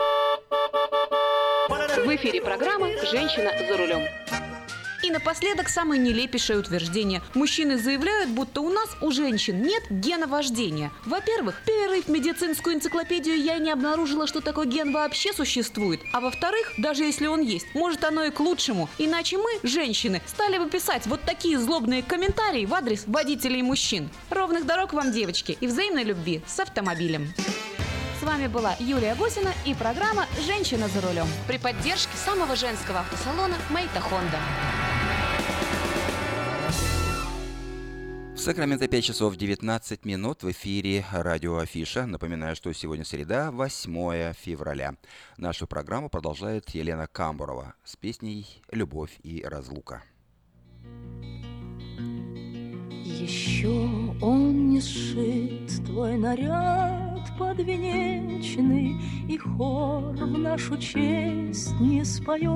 В 1.68 2.16
эфире 2.16 2.42
программа 2.42 2.88
«Женщина 3.12 3.52
за 3.68 3.78
рулем». 3.78 4.47
И 5.08 5.10
напоследок 5.10 5.70
самое 5.70 6.02
нелепейшее 6.02 6.60
утверждение. 6.60 7.22
Мужчины 7.34 7.78
заявляют, 7.78 8.30
будто 8.30 8.60
у 8.60 8.70
нас, 8.70 8.90
у 9.02 9.10
женщин, 9.10 9.62
нет 9.62 9.82
гена 9.90 10.28
вождения. 10.28 10.92
Во-первых, 11.06 11.62
перерыв 11.66 12.10
медицинскую 12.10 12.76
энциклопедию 12.76 13.42
я 13.42 13.58
не 13.58 13.72
обнаружила, 13.72 14.28
что 14.28 14.42
такой 14.42 14.68
ген 14.68 14.92
вообще 14.92 15.32
существует. 15.32 16.02
А 16.12 16.20
во-вторых, 16.20 16.74
даже 16.78 17.06
если 17.06 17.28
он 17.28 17.40
есть, 17.40 17.74
может 17.74 18.04
оно 18.04 18.26
и 18.26 18.32
к 18.32 18.42
лучшему. 18.42 18.90
Иначе 18.98 19.38
мы, 19.38 19.50
женщины, 19.64 20.22
стали 20.26 20.58
бы 20.58 20.70
писать 20.70 21.08
вот 21.08 21.22
такие 21.22 21.58
злобные 21.58 22.04
комментарии 22.04 22.66
в 22.66 22.74
адрес 22.74 23.06
водителей 23.08 23.62
мужчин. 23.62 24.10
Ровных 24.30 24.66
дорог 24.66 24.92
вам, 24.92 25.14
девочки, 25.14 25.58
и 25.62 25.68
взаимной 25.68 26.04
любви 26.04 26.42
с 26.46 26.60
автомобилем. 26.60 27.34
С 28.20 28.24
вами 28.24 28.48
была 28.48 28.76
Юлия 28.80 29.14
Гусина 29.14 29.54
и 29.64 29.76
программа 29.76 30.26
«Женщина 30.44 30.88
за 30.88 31.02
рулем» 31.02 31.28
при 31.48 31.60
поддержке 31.60 32.18
самого 32.18 32.56
женского 32.56 33.02
автосалона 33.02 33.56
«Мейта 33.70 34.00
Хонда». 34.00 34.40
В 38.34 38.40
Сакраменто 38.40 38.88
5 38.88 39.04
часов 39.04 39.36
19 39.36 40.04
минут 40.06 40.42
в 40.42 40.50
эфире 40.50 41.06
радио 41.12 41.58
Афиша. 41.58 42.08
Напоминаю, 42.08 42.56
что 42.56 42.74
сегодня 42.74 43.06
среда, 43.06 43.52
8 43.52 44.34
февраля. 44.34 44.96
Нашу 45.38 45.68
программу 45.68 46.10
продолжает 46.10 46.72
Елена 46.72 47.06
Камбурова 47.06 47.76
с 47.84 47.96
песней 47.96 48.64
«Любовь 48.72 49.12
и 49.22 49.44
разлука». 49.44 50.02
Еще 53.20 53.90
он 54.22 54.70
не 54.70 54.80
сшит 54.80 55.84
твой 55.86 56.18
наряд 56.18 57.28
подвенечный, 57.38 58.96
И 59.28 59.38
хор 59.38 60.14
в 60.14 60.38
нашу 60.38 60.78
честь 60.78 61.80
не 61.80 62.06
споет. 62.06 62.52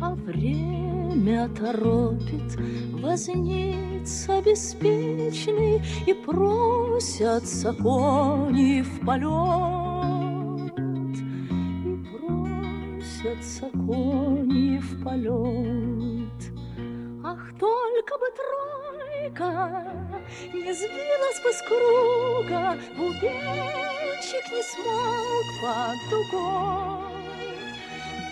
А 0.00 0.14
время 0.14 1.48
торопит 1.48 2.56
возница 2.92 4.40
беспечный, 4.42 5.82
И 6.06 6.14
просятся 6.14 7.72
кони 7.72 8.82
в 8.82 9.00
полет. 9.04 10.72
И 11.84 11.96
просятся 12.10 13.68
кони 13.70 14.78
в 14.78 15.02
полет. 15.02 16.54
Ах, 17.26 17.38
только 17.58 18.18
бы 18.18 18.26
тройка 18.36 19.90
не 20.52 20.74
сбилась 20.74 21.40
бы 21.42 21.52
с 21.54 21.62
круга, 21.62 22.78
Бубенчик 22.98 24.52
не 24.52 24.62
смог 24.62 25.46
под 25.62 25.96
дугой. 26.10 27.14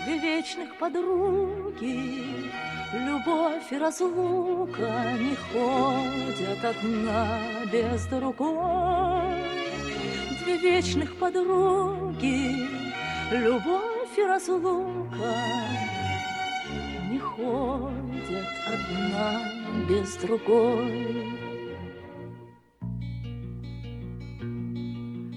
Две 0.05 0.19
вечных 0.19 0.77
подруги, 0.77 2.51
любовь 2.93 3.71
и 3.71 3.77
разлука 3.79 5.03
Не 5.19 5.35
ходят 5.37 6.63
одна 6.63 7.39
без 7.71 8.05
другой. 8.05 9.41
Две 10.43 10.57
вечных 10.57 11.17
подруги, 11.17 12.67
любовь 13.31 14.17
и 14.17 14.23
разлука 14.23 15.33
Не 17.33 17.45
ходят 17.45 18.47
одна 18.67 19.39
без 19.89 20.15
другой. 20.17 21.29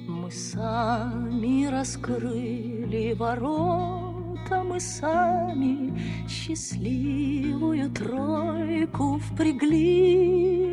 Мы 0.07 0.31
сами 0.31 1.67
раскрыли 1.67 3.15
ворота, 3.15 4.63
мы 4.65 4.81
сами 4.81 5.99
счастливую 6.29 7.91
тройку 7.91 9.19
впрягли. 9.19 10.67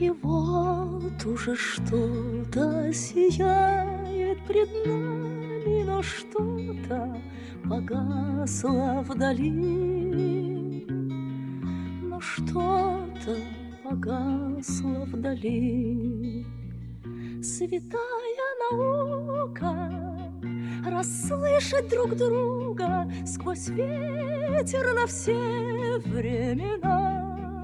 И 0.00 0.10
вот 0.22 1.26
уже 1.26 1.56
что-то 1.56 2.92
сияет 2.92 4.38
пред 4.46 4.68
нами, 4.86 5.29
но 6.00 6.02
что-то 6.02 7.20
погасло 7.68 9.02
вдали. 9.02 10.86
Но 12.02 12.18
что-то 12.20 13.36
погасло 13.84 15.04
вдали. 15.04 16.46
Святая 17.42 18.48
наука 18.70 20.32
Расслышать 20.86 21.88
друг 21.90 22.16
друга 22.16 23.10
Сквозь 23.26 23.68
ветер 23.68 24.94
на 24.94 25.06
все 25.06 25.98
времена. 26.06 27.62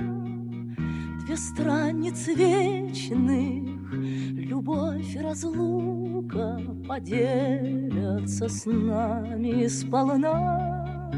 Две 1.25 1.37
страницы 1.38 2.35
вечных 2.35 3.75
Любовь 3.96 5.16
разлука 5.16 6.61
Поделятся 6.87 8.48
с 8.48 8.66
нами 8.66 9.66
сполна. 9.66 11.09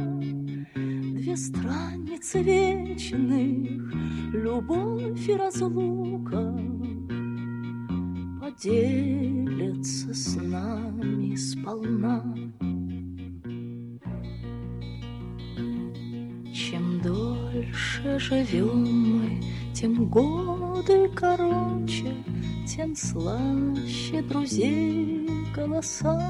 Две 0.74 1.36
страницы 1.36 2.42
вечных 2.42 3.92
Любовь 4.32 5.28
и 5.28 5.34
разлука 5.34 6.56
Поделятся 8.40 10.14
с 10.14 10.36
нами 10.36 11.34
сполна. 11.34 12.22
Чем 16.52 17.00
дольше 17.00 18.18
живем 18.18 19.18
мы 19.18 19.40
Тем 19.80 20.06
годы 20.06 21.08
короче, 21.14 22.12
тем 22.66 22.96
слаще 22.96 24.22
друзей 24.22 25.30
голоса. 25.54 26.20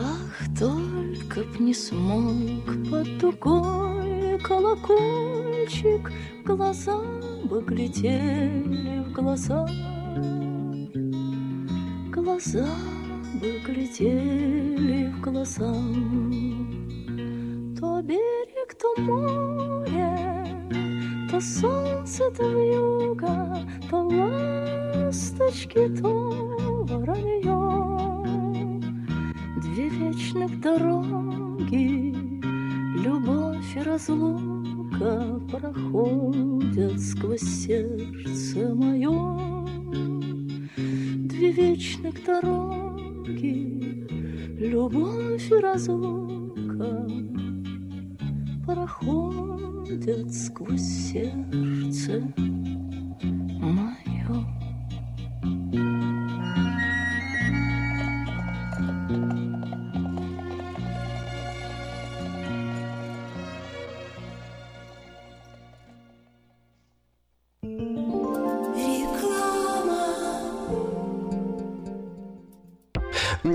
Ах, 0.00 0.58
только 0.58 1.42
б 1.42 1.58
не 1.60 1.72
смог 1.72 2.64
под 2.90 3.18
дугой 3.18 4.40
колокольчик, 4.40 6.10
Глаза 6.44 7.00
бы 7.44 7.62
глядели 7.62 9.04
в 9.04 9.12
глаза. 9.12 9.68
Глаза 12.10 12.66
бы 13.40 13.60
глядели 13.64 15.12
в 15.12 15.20
глаза. 15.20 15.72
То 17.78 18.02
берег, 18.02 18.74
то 18.74 19.00
море, 19.00 19.73
то 21.34 21.40
солнце, 21.40 22.30
то 22.30 22.48
вьюга, 22.48 23.58
то 23.90 24.02
ласточки, 24.06 25.88
то 26.00 26.30
воронье. 26.88 27.60
Две 29.60 29.88
вечных 29.88 30.60
дороги, 30.60 32.14
любовь 33.04 33.76
и 33.76 33.82
разлука 33.82 35.40
проходят 35.50 37.00
сквозь 37.00 37.40
сердце 37.40 38.72
мое. 38.72 39.66
Две 40.76 41.50
вечных 41.50 42.24
дороги, 42.24 44.06
любовь 44.60 45.50
и 45.50 45.54
разлука 45.54 47.08
проходят 48.64 49.73
сквозь 50.32 50.80
сердце 50.80 52.22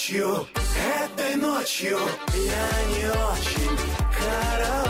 Ночью, 0.00 0.46
этой 1.04 1.36
ночью 1.36 1.98
я 2.34 2.84
не 2.88 3.06
очень 3.10 3.76
караочен. 4.16 4.89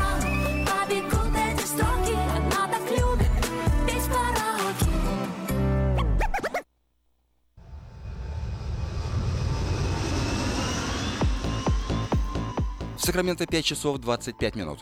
В 13.01 13.03
Сакраменто 13.03 13.47
5 13.47 13.65
часов 13.65 13.97
25 13.97 14.55
минут. 14.55 14.79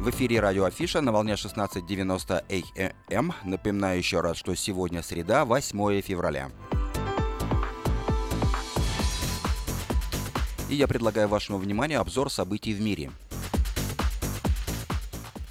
В 0.00 0.08
эфире 0.08 0.40
радио 0.40 0.64
Афиша 0.64 1.02
на 1.02 1.12
волне 1.12 1.34
16.90 1.34 2.94
АМ. 3.10 3.34
Напоминаю 3.44 3.98
еще 3.98 4.22
раз, 4.22 4.38
что 4.38 4.54
сегодня 4.54 5.02
среда, 5.02 5.44
8 5.44 6.00
февраля. 6.00 6.50
И 10.70 10.76
я 10.76 10.88
предлагаю 10.88 11.28
вашему 11.28 11.58
вниманию 11.58 12.00
обзор 12.00 12.32
событий 12.32 12.72
в 12.72 12.80
мире. 12.80 13.10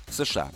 США. 0.10 0.50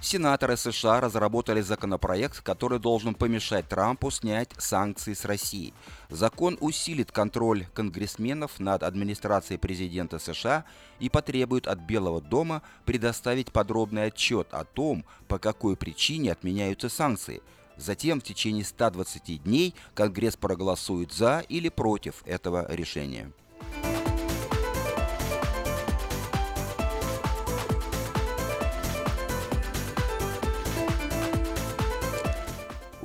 Сенаторы 0.00 0.56
США 0.56 1.00
разработали 1.00 1.60
законопроект, 1.60 2.40
который 2.40 2.78
должен 2.78 3.14
помешать 3.14 3.68
Трампу 3.68 4.10
снять 4.12 4.50
санкции 4.56 5.12
с 5.12 5.24
России. 5.24 5.74
Закон 6.08 6.56
усилит 6.60 7.10
контроль 7.10 7.66
конгрессменов 7.74 8.60
над 8.60 8.84
администрацией 8.84 9.58
президента 9.58 10.20
США 10.20 10.64
и 11.00 11.08
потребует 11.08 11.66
от 11.66 11.80
Белого 11.80 12.20
дома 12.20 12.62
предоставить 12.84 13.50
подробный 13.50 14.04
отчет 14.06 14.48
о 14.52 14.64
том, 14.64 15.04
по 15.26 15.38
какой 15.38 15.76
причине 15.76 16.30
отменяются 16.30 16.88
санкции. 16.88 17.42
Затем 17.76 18.20
в 18.20 18.24
течение 18.24 18.64
120 18.64 19.42
дней 19.42 19.74
Конгресс 19.94 20.36
проголосует 20.36 21.12
за 21.12 21.44
или 21.48 21.68
против 21.68 22.22
этого 22.24 22.72
решения. 22.72 23.32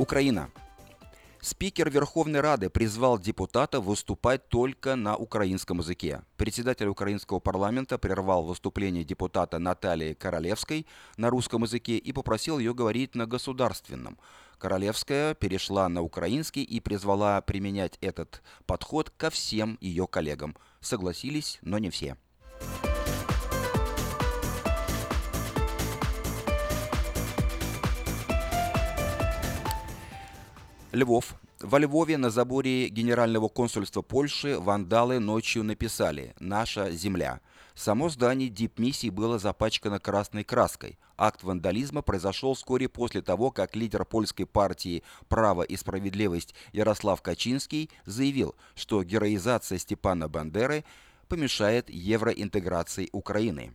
Украина. 0.04 0.50
Спикер 1.40 1.90
Верховной 1.90 2.42
Рады 2.42 2.70
призвал 2.70 3.18
депутатов 3.18 3.86
выступать 3.86 4.50
только 4.50 4.98
на 4.98 5.16
украинском 5.16 5.80
языке. 5.80 6.24
Председатель 6.36 6.88
украинского 6.88 7.40
парламента 7.40 7.98
прервал 7.98 8.44
выступление 8.44 9.06
депутата 9.06 9.60
Натальи 9.60 10.12
Королевской 10.12 10.88
на 11.16 11.30
русском 11.30 11.64
языке 11.64 11.96
и 11.96 12.12
попросил 12.12 12.60
ее 12.60 12.74
говорить 12.74 13.16
на 13.16 13.26
государственном. 13.26 14.20
Королевская 14.58 15.36
перешла 15.36 15.88
на 15.88 16.02
украинский 16.02 16.64
и 16.64 16.82
призвала 16.82 17.40
применять 17.40 17.98
этот 18.02 18.44
подход 18.66 19.10
ко 19.10 19.30
всем 19.30 19.78
ее 19.80 20.06
коллегам. 20.06 20.58
Согласились, 20.82 21.60
но 21.62 21.78
не 21.78 21.90
все. 21.90 22.18
Львов. 30.94 31.36
Во 31.60 31.80
Львове 31.80 32.18
на 32.18 32.30
заборе 32.30 32.88
Генерального 32.88 33.48
консульства 33.48 34.04
Польши 34.04 34.60
вандалы 34.60 35.20
ночью 35.20 35.64
написали 35.64 36.36
«Наша 36.40 36.92
земля». 36.92 37.42
Само 37.74 38.10
здание 38.10 38.50
дипмиссии 38.50 39.10
было 39.10 39.40
запачкано 39.40 40.00
красной 40.00 40.44
краской. 40.44 41.00
Акт 41.18 41.42
вандализма 41.42 42.04
произошел 42.04 42.54
вскоре 42.54 42.88
после 42.88 43.24
того, 43.24 43.50
как 43.50 43.76
лидер 43.76 44.06
польской 44.06 44.46
партии 44.46 45.02
«Право 45.28 45.64
и 45.64 45.76
справедливость» 45.78 46.54
Ярослав 46.74 47.24
Качинский 47.24 47.90
заявил, 48.06 48.56
что 48.76 49.04
героизация 49.04 49.80
Степана 49.80 50.30
Бандеры 50.30 50.86
помешает 51.28 51.90
евроинтеграции 51.90 53.10
Украины. 53.12 53.74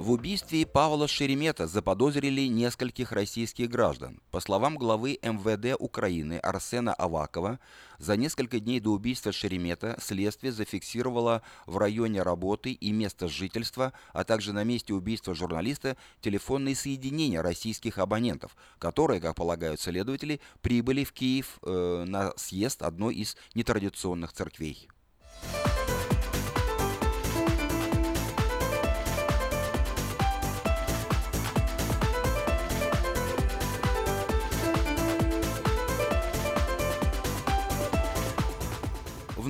В 0.00 0.12
убийстве 0.12 0.64
Павла 0.64 1.06
Шеремета 1.06 1.66
заподозрили 1.66 2.46
нескольких 2.46 3.12
российских 3.12 3.68
граждан. 3.68 4.22
По 4.30 4.40
словам 4.40 4.78
главы 4.78 5.18
МВД 5.20 5.76
Украины 5.78 6.38
Арсена 6.38 6.94
Авакова, 6.94 7.60
за 7.98 8.16
несколько 8.16 8.60
дней 8.60 8.80
до 8.80 8.92
убийства 8.92 9.30
Шеремета 9.30 9.98
следствие 10.00 10.52
зафиксировало 10.52 11.42
в 11.66 11.76
районе 11.76 12.22
работы 12.22 12.72
и 12.72 12.92
места 12.92 13.28
жительства, 13.28 13.92
а 14.14 14.24
также 14.24 14.54
на 14.54 14.64
месте 14.64 14.94
убийства 14.94 15.34
журналиста 15.34 15.98
телефонные 16.22 16.76
соединения 16.76 17.42
российских 17.42 17.98
абонентов, 17.98 18.56
которые, 18.78 19.20
как 19.20 19.34
полагают 19.34 19.82
следователи, 19.82 20.40
прибыли 20.62 21.04
в 21.04 21.12
Киев 21.12 21.58
э, 21.62 22.04
на 22.08 22.32
съезд 22.38 22.80
одной 22.80 23.16
из 23.16 23.36
нетрадиционных 23.54 24.32
церквей. 24.32 24.88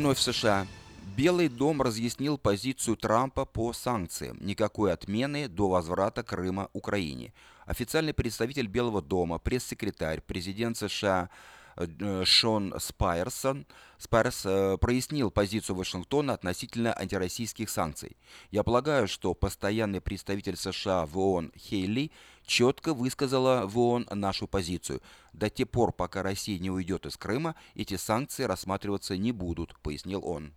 Вновь 0.00 0.16
в 0.16 0.22
США. 0.22 0.66
Белый 1.14 1.48
дом 1.48 1.82
разъяснил 1.82 2.38
позицию 2.38 2.96
Трампа 2.96 3.44
по 3.44 3.74
санкциям. 3.74 4.38
Никакой 4.40 4.94
отмены 4.94 5.46
до 5.46 5.68
возврата 5.68 6.22
Крыма 6.22 6.70
Украине. 6.72 7.34
Официальный 7.66 8.14
представитель 8.14 8.66
Белого 8.66 9.02
дома, 9.02 9.38
пресс-секретарь, 9.38 10.22
президент 10.22 10.78
США 10.78 11.28
э, 11.76 12.24
Шон 12.24 12.72
Спайерсон 12.78 13.66
Спайерс 13.98 14.46
э, 14.46 14.78
прояснил 14.80 15.30
позицию 15.30 15.76
Вашингтона 15.76 16.32
относительно 16.32 16.98
антироссийских 16.98 17.68
санкций. 17.68 18.16
Я 18.50 18.62
полагаю, 18.62 19.06
что 19.06 19.34
постоянный 19.34 20.00
представитель 20.00 20.56
США 20.56 21.04
в 21.04 21.18
ООН 21.18 21.52
Хейли 21.58 22.10
четко 22.50 22.94
высказала 22.94 23.64
в 23.66 23.78
ООН 23.78 24.08
нашу 24.10 24.48
позицию. 24.48 25.00
До 25.32 25.48
тех 25.48 25.70
пор, 25.70 25.92
пока 25.92 26.24
Россия 26.24 26.58
не 26.58 26.68
уйдет 26.68 27.06
из 27.06 27.16
Крыма, 27.16 27.54
эти 27.76 27.96
санкции 27.96 28.42
рассматриваться 28.42 29.16
не 29.16 29.30
будут, 29.30 29.78
пояснил 29.78 30.26
он. 30.26 30.52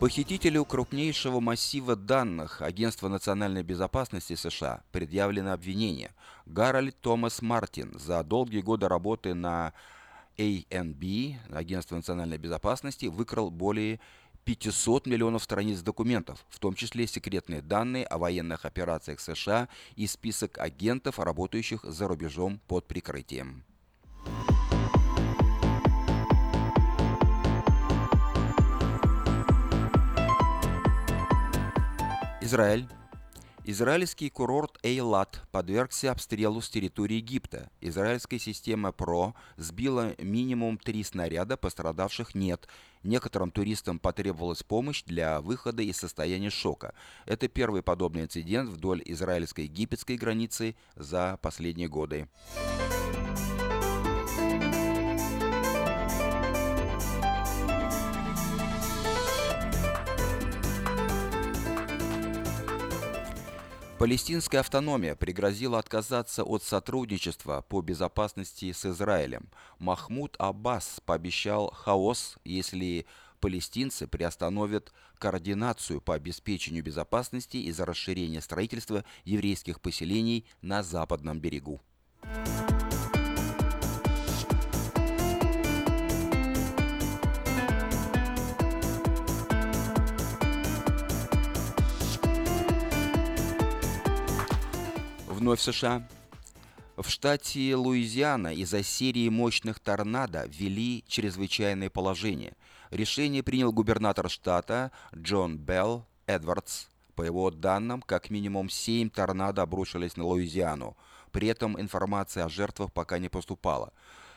Похитителю 0.00 0.64
крупнейшего 0.64 1.40
массива 1.40 1.96
данных 1.96 2.62
Агентства 2.62 3.08
национальной 3.08 3.64
безопасности 3.64 4.36
США 4.36 4.84
предъявлено 4.92 5.52
обвинение. 5.52 6.12
Гарольд 6.46 6.96
Томас 7.00 7.42
Мартин 7.42 7.98
за 7.98 8.22
долгие 8.22 8.60
годы 8.60 8.86
работы 8.86 9.34
на 9.34 9.72
ANB, 10.36 11.34
Агентство 11.50 11.96
национальной 11.96 12.38
безопасности, 12.38 13.06
выкрал 13.06 13.50
более 13.50 13.98
500 14.44 15.08
миллионов 15.08 15.42
страниц 15.42 15.80
документов, 15.80 16.46
в 16.48 16.60
том 16.60 16.74
числе 16.74 17.08
секретные 17.08 17.60
данные 17.60 18.04
о 18.04 18.18
военных 18.18 18.66
операциях 18.66 19.18
США 19.18 19.68
и 19.96 20.06
список 20.06 20.58
агентов, 20.58 21.18
работающих 21.18 21.82
за 21.82 22.06
рубежом 22.06 22.60
под 22.68 22.86
прикрытием. 22.86 23.64
Израиль. 32.48 32.88
Израильский 33.64 34.30
курорт 34.30 34.78
Эйлат 34.82 35.42
подвергся 35.52 36.12
обстрелу 36.12 36.62
с 36.62 36.70
территории 36.70 37.16
Египта. 37.16 37.68
Израильская 37.82 38.38
система 38.38 38.90
ПРО 38.90 39.34
сбила 39.58 40.14
минимум 40.16 40.78
три 40.78 41.04
снаряда, 41.04 41.58
пострадавших 41.58 42.34
нет. 42.34 42.66
Некоторым 43.02 43.50
туристам 43.50 43.98
потребовалась 43.98 44.62
помощь 44.62 45.02
для 45.04 45.42
выхода 45.42 45.82
из 45.82 45.98
состояния 45.98 46.48
шока. 46.48 46.94
Это 47.26 47.48
первый 47.48 47.82
подобный 47.82 48.22
инцидент 48.22 48.70
вдоль 48.70 49.02
израильско-египетской 49.04 50.16
границы 50.16 50.74
за 50.96 51.38
последние 51.42 51.88
годы. 51.88 52.28
Палестинская 63.98 64.60
автономия 64.60 65.16
пригрозила 65.16 65.80
отказаться 65.80 66.44
от 66.44 66.62
сотрудничества 66.62 67.64
по 67.68 67.82
безопасности 67.82 68.70
с 68.70 68.86
Израилем. 68.86 69.48
Махмуд 69.80 70.36
Аббас 70.38 71.00
пообещал 71.04 71.72
хаос, 71.72 72.36
если 72.44 73.06
палестинцы 73.40 74.06
приостановят 74.06 74.92
координацию 75.18 76.00
по 76.00 76.14
обеспечению 76.14 76.84
безопасности 76.84 77.56
из-за 77.56 77.84
расширения 77.86 78.40
строительства 78.40 79.04
еврейских 79.24 79.80
поселений 79.80 80.46
на 80.62 80.84
западном 80.84 81.40
берегу. 81.40 81.80
Вновь 95.38 95.60
США. 95.60 96.04
В 96.96 97.08
штате 97.08 97.76
Луизиана 97.76 98.52
из-за 98.52 98.82
серии 98.82 99.28
мощных 99.28 99.78
торнадо 99.78 100.46
ввели 100.48 101.04
чрезвычайное 101.06 101.90
положение. 101.90 102.56
Решение 102.90 103.44
принял 103.44 103.72
губернатор 103.72 104.28
штата 104.28 104.90
Джон 105.14 105.56
Белл 105.56 106.08
Эдвардс. 106.26 106.86
По 107.14 107.22
его 107.22 107.52
данным, 107.52 108.02
как 108.02 108.30
минимум 108.30 108.68
7 108.68 109.10
торнадо 109.10 109.62
обрушились 109.62 110.16
на 110.16 110.24
Луизиану. 110.24 110.96
При 111.30 111.46
этом 111.46 111.80
информация 111.80 112.44
о 112.44 112.48
жертвах 112.48 112.92
пока 112.92 113.20
не 113.20 113.28
поступала. 113.28 113.92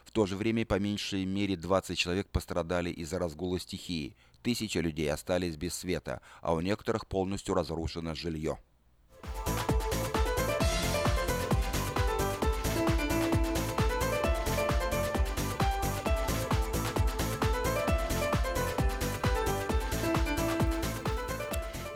В 0.05 0.11
то 0.11 0.27
же 0.27 0.37
время 0.37 0.67
по 0.67 0.77
меньшей 0.77 1.25
мере 1.25 1.55
20 1.55 1.97
человек 1.97 2.29
пострадали 2.29 2.91
из-за 2.91 3.17
разгула 3.17 3.59
стихии. 3.59 4.15
Тысячи 4.43 4.77
людей 4.77 5.11
остались 5.11 5.57
без 5.57 5.73
света, 5.73 6.21
а 6.41 6.53
у 6.53 6.59
некоторых 6.59 7.07
полностью 7.07 7.55
разрушено 7.55 8.13
жилье. 8.13 8.59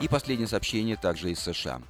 И 0.05 0.07
последнее 0.07 0.47
сообщение 0.47 0.97
также 0.97 1.31
из 1.31 1.39
США. 1.39 1.81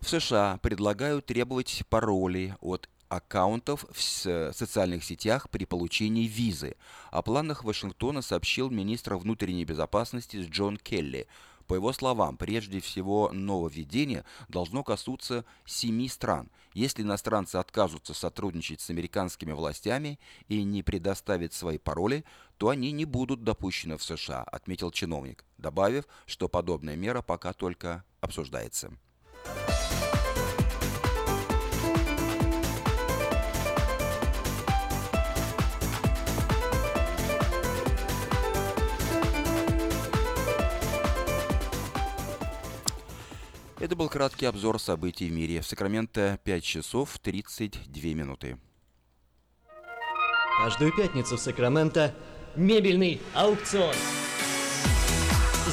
В 0.00 0.08
США 0.08 0.58
предлагают 0.62 1.26
требовать 1.26 1.82
пароли 1.90 2.56
от 2.62 2.88
аккаунтов 3.10 3.84
в 3.92 4.00
социальных 4.00 5.04
сетях 5.04 5.50
при 5.50 5.66
получении 5.66 6.26
визы. 6.26 6.74
О 7.10 7.20
планах 7.20 7.62
Вашингтона 7.62 8.22
сообщил 8.22 8.70
министр 8.70 9.16
внутренней 9.16 9.66
безопасности 9.66 10.38
Джон 10.48 10.78
Келли. 10.78 11.26
По 11.66 11.74
его 11.74 11.92
словам, 11.92 12.36
прежде 12.36 12.80
всего 12.80 13.30
нововведение 13.32 14.24
должно 14.48 14.84
коснуться 14.84 15.44
семи 15.64 16.08
стран. 16.08 16.50
Если 16.74 17.02
иностранцы 17.02 17.56
откажутся 17.56 18.12
сотрудничать 18.14 18.80
с 18.80 18.90
американскими 18.90 19.52
властями 19.52 20.18
и 20.48 20.62
не 20.62 20.82
предоставят 20.82 21.52
свои 21.52 21.78
пароли, 21.78 22.24
то 22.58 22.68
они 22.68 22.92
не 22.92 23.04
будут 23.04 23.44
допущены 23.44 23.96
в 23.96 24.02
США, 24.02 24.42
отметил 24.42 24.90
чиновник, 24.90 25.44
добавив, 25.58 26.04
что 26.26 26.48
подобная 26.48 26.96
мера 26.96 27.22
пока 27.22 27.52
только 27.52 28.04
обсуждается. 28.20 28.92
Это 43.84 43.96
был 43.96 44.08
краткий 44.08 44.46
обзор 44.46 44.80
событий 44.80 45.28
в 45.28 45.32
мире. 45.32 45.60
В 45.60 45.66
Сакраменто 45.66 46.38
5 46.42 46.64
часов 46.64 47.18
32 47.18 48.14
минуты. 48.14 48.56
Каждую 50.62 50.90
пятницу 50.96 51.36
в 51.36 51.40
Сакраменто 51.40 52.14
мебельный 52.56 53.20
аукцион. 53.34 53.94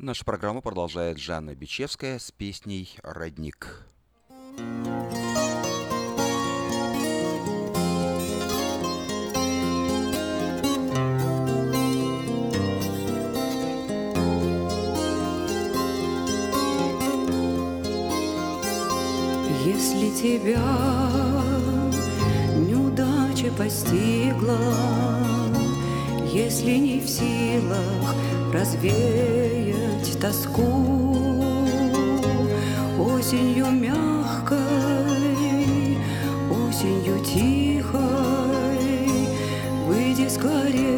Наша 0.00 0.24
программа 0.24 0.60
продолжает 0.60 1.18
Жанна 1.18 1.56
Бичевская 1.56 2.20
с 2.20 2.30
песней 2.30 2.88
«Родник». 3.02 3.84
Если 19.64 20.10
тебя 20.22 20.62
неудача 22.56 23.50
постигла, 23.58 24.58
Если 26.50 26.78
не 26.78 26.98
в 26.98 27.06
силах 27.06 28.14
развеять 28.50 30.18
тоску, 30.18 30.64
Осенью 32.98 33.66
мягкой, 33.66 34.56
осенью 36.50 37.22
тихой, 37.22 38.00
Выйди 39.86 40.26
скорей 40.30 40.97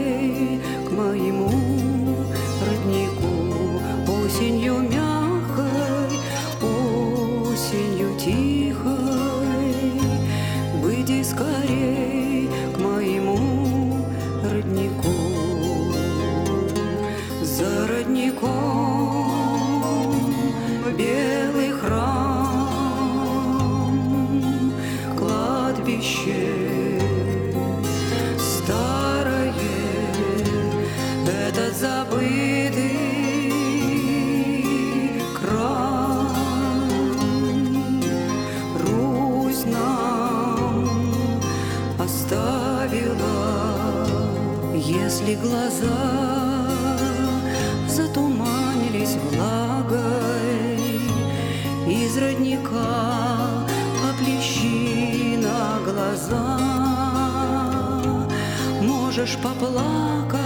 поплакать, 59.42 60.40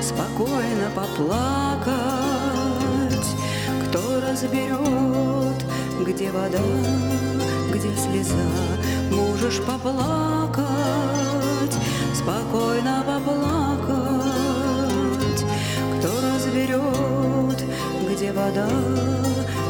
спокойно 0.00 0.90
поплакать, 0.94 1.92
кто 3.84 4.20
разберет, 4.20 5.64
где 6.06 6.30
вода, 6.30 6.62
где 7.70 7.96
слеза. 7.96 8.36
Можешь 9.10 9.60
поплакать, 9.62 10.66
спокойно 12.14 13.04
поплакать, 13.06 14.42
кто 15.98 16.08
разберет, 16.34 17.64
где 18.08 18.32
вода, 18.32 18.68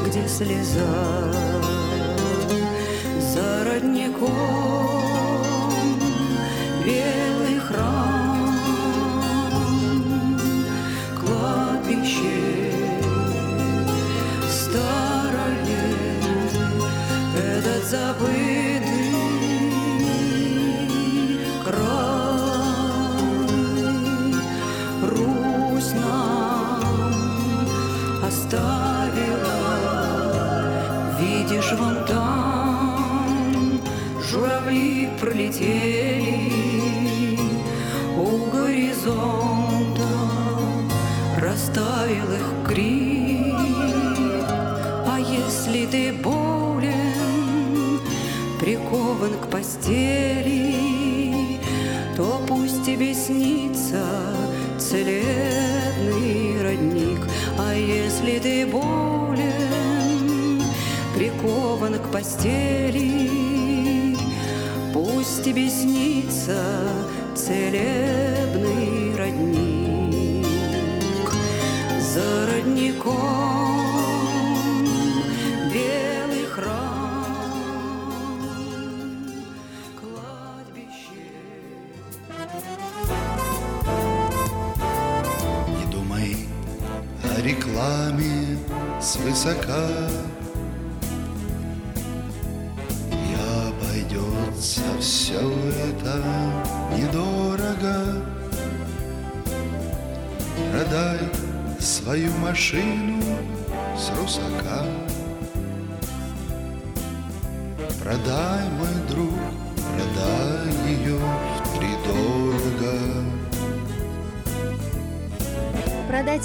где 0.07 0.29
слеза. 0.29 1.33
За 3.21 3.65
родником 3.65 4.72
этот 17.93 18.42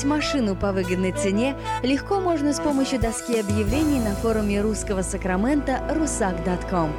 машину 0.08 0.56
по 0.56 0.72
выгодной 0.72 1.12
цене 1.12 1.56
легко 1.84 2.20
можно 2.20 2.54
с 2.54 2.60
помощью 2.60 3.00
доски 3.00 3.40
объявлений 3.40 4.00
на 4.00 4.16
форуме 4.16 4.62
русского 4.62 5.04
Сакрамента 5.04 5.84
rusak.com. 5.92 6.92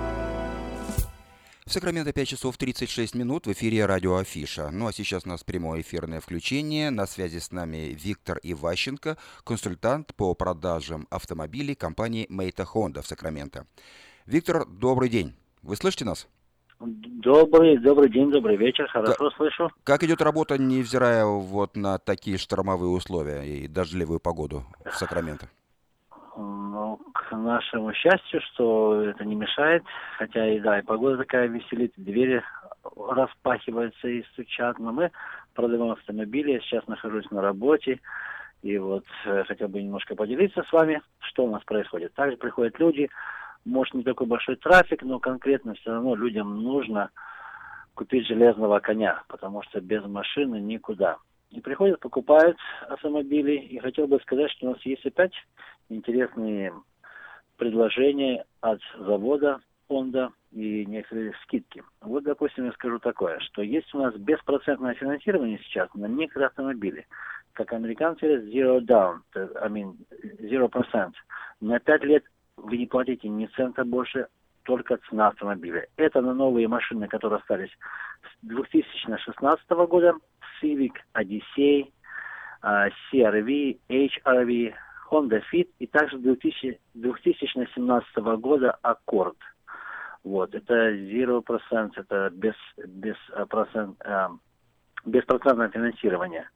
В 1.68 1.72
Сакраменто 1.72 2.14
5 2.14 2.28
часов 2.28 2.56
36 2.56 3.14
минут 3.14 3.46
в 3.46 3.52
эфире 3.52 3.84
радио 3.84 4.16
Афиша. 4.16 4.70
Ну 4.70 4.86
а 4.86 4.92
сейчас 4.92 5.26
у 5.26 5.28
нас 5.28 5.44
прямое 5.44 5.82
эфирное 5.82 6.20
включение. 6.20 6.88
На 6.90 7.06
связи 7.06 7.40
с 7.40 7.50
нами 7.50 7.94
Виктор 8.02 8.38
Иващенко, 8.42 9.18
консультант 9.44 10.14
по 10.14 10.32
продажам 10.34 11.06
автомобилей 11.10 11.74
компании 11.74 12.24
Мейта 12.30 12.62
Honda 12.62 13.02
в 13.02 13.06
Сакраменто. 13.06 13.66
Виктор, 14.24 14.64
добрый 14.66 15.10
день. 15.10 15.34
Вы 15.62 15.76
слышите 15.76 16.06
нас? 16.06 16.26
Добрый, 16.80 17.76
добрый 17.78 18.08
день, 18.08 18.30
добрый 18.30 18.56
вечер, 18.56 18.86
хорошо 18.88 19.30
слышу. 19.30 19.70
Как 19.82 20.04
идет 20.04 20.22
работа, 20.22 20.58
невзирая 20.58 21.24
вот 21.24 21.76
на 21.76 21.98
такие 21.98 22.38
штормовые 22.38 22.90
условия 22.90 23.42
и 23.42 23.66
дождливую 23.66 24.20
погоду 24.20 24.62
в 24.84 24.94
Сакраменто? 24.94 25.48
Ну, 26.36 27.00
к 27.12 27.32
нашему 27.36 27.92
счастью, 27.94 28.40
что 28.52 29.02
это 29.02 29.24
не 29.24 29.34
мешает, 29.34 29.82
хотя 30.18 30.46
и 30.48 30.60
да, 30.60 30.78
и 30.78 30.84
погода 30.84 31.16
такая 31.16 31.48
веселит, 31.48 31.92
двери 31.96 32.44
распахиваются 32.96 34.06
и 34.06 34.22
стучат, 34.32 34.78
но 34.78 34.92
мы 34.92 35.10
продаем 35.54 35.90
автомобили, 35.90 36.52
я 36.52 36.60
сейчас 36.60 36.86
нахожусь 36.86 37.28
на 37.32 37.42
работе, 37.42 37.98
и 38.62 38.78
вот 38.78 39.04
э, 39.24 39.42
хотел 39.48 39.66
бы 39.66 39.82
немножко 39.82 40.14
поделиться 40.14 40.62
с 40.62 40.72
вами, 40.72 41.02
что 41.18 41.44
у 41.44 41.50
нас 41.50 41.64
происходит. 41.64 42.14
Также 42.14 42.36
приходят 42.36 42.78
люди, 42.78 43.10
может 43.64 43.94
не 43.94 44.02
такой 44.02 44.26
большой 44.26 44.56
трафик, 44.56 45.02
но 45.02 45.18
конкретно 45.18 45.74
все 45.74 45.92
равно 45.92 46.14
людям 46.14 46.62
нужно 46.62 47.10
купить 47.94 48.26
железного 48.26 48.78
коня, 48.80 49.22
потому 49.28 49.62
что 49.62 49.80
без 49.80 50.04
машины 50.04 50.60
никуда. 50.60 51.18
И 51.50 51.60
приходят, 51.60 52.00
покупают 52.00 52.58
автомобили, 52.88 53.52
и 53.52 53.78
хотел 53.78 54.06
бы 54.06 54.20
сказать, 54.20 54.50
что 54.52 54.66
у 54.66 54.70
нас 54.70 54.82
есть 54.82 55.04
опять 55.06 55.32
интересные 55.88 56.72
предложения 57.56 58.44
от 58.60 58.80
завода 58.98 59.60
фонда 59.88 60.30
и 60.52 60.84
некоторые 60.86 61.34
скидки. 61.42 61.82
Вот, 62.00 62.24
допустим, 62.24 62.66
я 62.66 62.72
скажу 62.72 62.98
такое, 62.98 63.38
что 63.40 63.62
есть 63.62 63.92
у 63.94 63.98
нас 63.98 64.14
беспроцентное 64.14 64.94
финансирование 64.94 65.58
сейчас 65.64 65.92
на 65.94 66.06
некоторые 66.06 66.48
автомобили. 66.48 67.06
Как 67.54 67.72
американцы 67.72 68.20
говорят, 68.20 68.44
zero 68.44 68.80
down, 68.80 69.20
I 69.34 69.68
mean, 69.68 69.96
zero 70.40 70.68
percent. 70.68 71.14
На 71.60 71.80
пять 71.80 72.04
лет 72.04 72.24
вы 72.62 72.78
не 72.78 72.86
платите 72.86 73.28
ни 73.28 73.46
цента 73.46 73.84
больше, 73.84 74.28
только 74.64 74.98
цена 75.08 75.28
автомобиля. 75.28 75.86
Это 75.96 76.20
на 76.20 76.34
новые 76.34 76.68
машины, 76.68 77.08
которые 77.08 77.38
остались 77.38 77.70
с 77.70 78.46
2016 78.46 79.70
года. 79.88 80.14
Civic, 80.60 80.92
Odyssey, 81.14 81.92
uh, 82.62 82.90
CRV, 83.12 83.78
HRV, 83.88 84.74
Honda 85.10 85.40
Fit 85.52 85.68
и 85.78 85.86
также 85.86 86.18
2000, 86.18 86.78
2017 86.94 88.16
года 88.38 88.78
Accord. 88.82 89.36
Вот, 90.24 90.54
это 90.54 90.90
0%, 90.90 91.90
это 91.96 92.30
без, 92.30 92.54
без, 92.86 93.16
процент, 93.48 93.96
э, 94.04 94.28
беспроцентное 95.06 95.70
финансирование. 95.70 96.50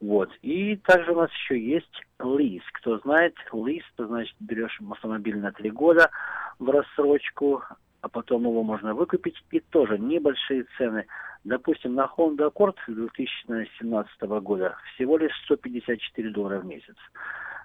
Вот. 0.00 0.30
И 0.42 0.76
также 0.76 1.12
у 1.12 1.16
нас 1.16 1.30
еще 1.32 1.58
есть 1.58 2.02
лиз. 2.22 2.62
Кто 2.74 2.98
знает, 2.98 3.34
лиз, 3.52 3.82
то 3.96 4.06
значит 4.06 4.34
берешь 4.40 4.78
автомобиль 4.90 5.38
на 5.38 5.52
три 5.52 5.70
года 5.70 6.10
в 6.58 6.70
рассрочку, 6.70 7.62
а 8.00 8.08
потом 8.08 8.42
его 8.42 8.62
можно 8.62 8.94
выкупить, 8.94 9.36
и 9.50 9.60
тоже 9.60 9.98
небольшие 9.98 10.66
цены. 10.76 11.06
Допустим, 11.44 11.94
на 11.94 12.10
Honda 12.16 12.52
Accord 12.52 12.76
2017 12.86 14.20
года 14.42 14.76
всего 14.94 15.16
лишь 15.16 15.32
154 15.44 16.30
доллара 16.30 16.60
в 16.60 16.66
месяц. 16.66 16.96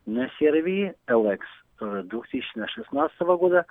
На 0.06 0.30
CRV 0.40 0.96
LX 1.08 1.40
тоже 1.78 2.04
2016 2.04 3.20
года 3.22 3.66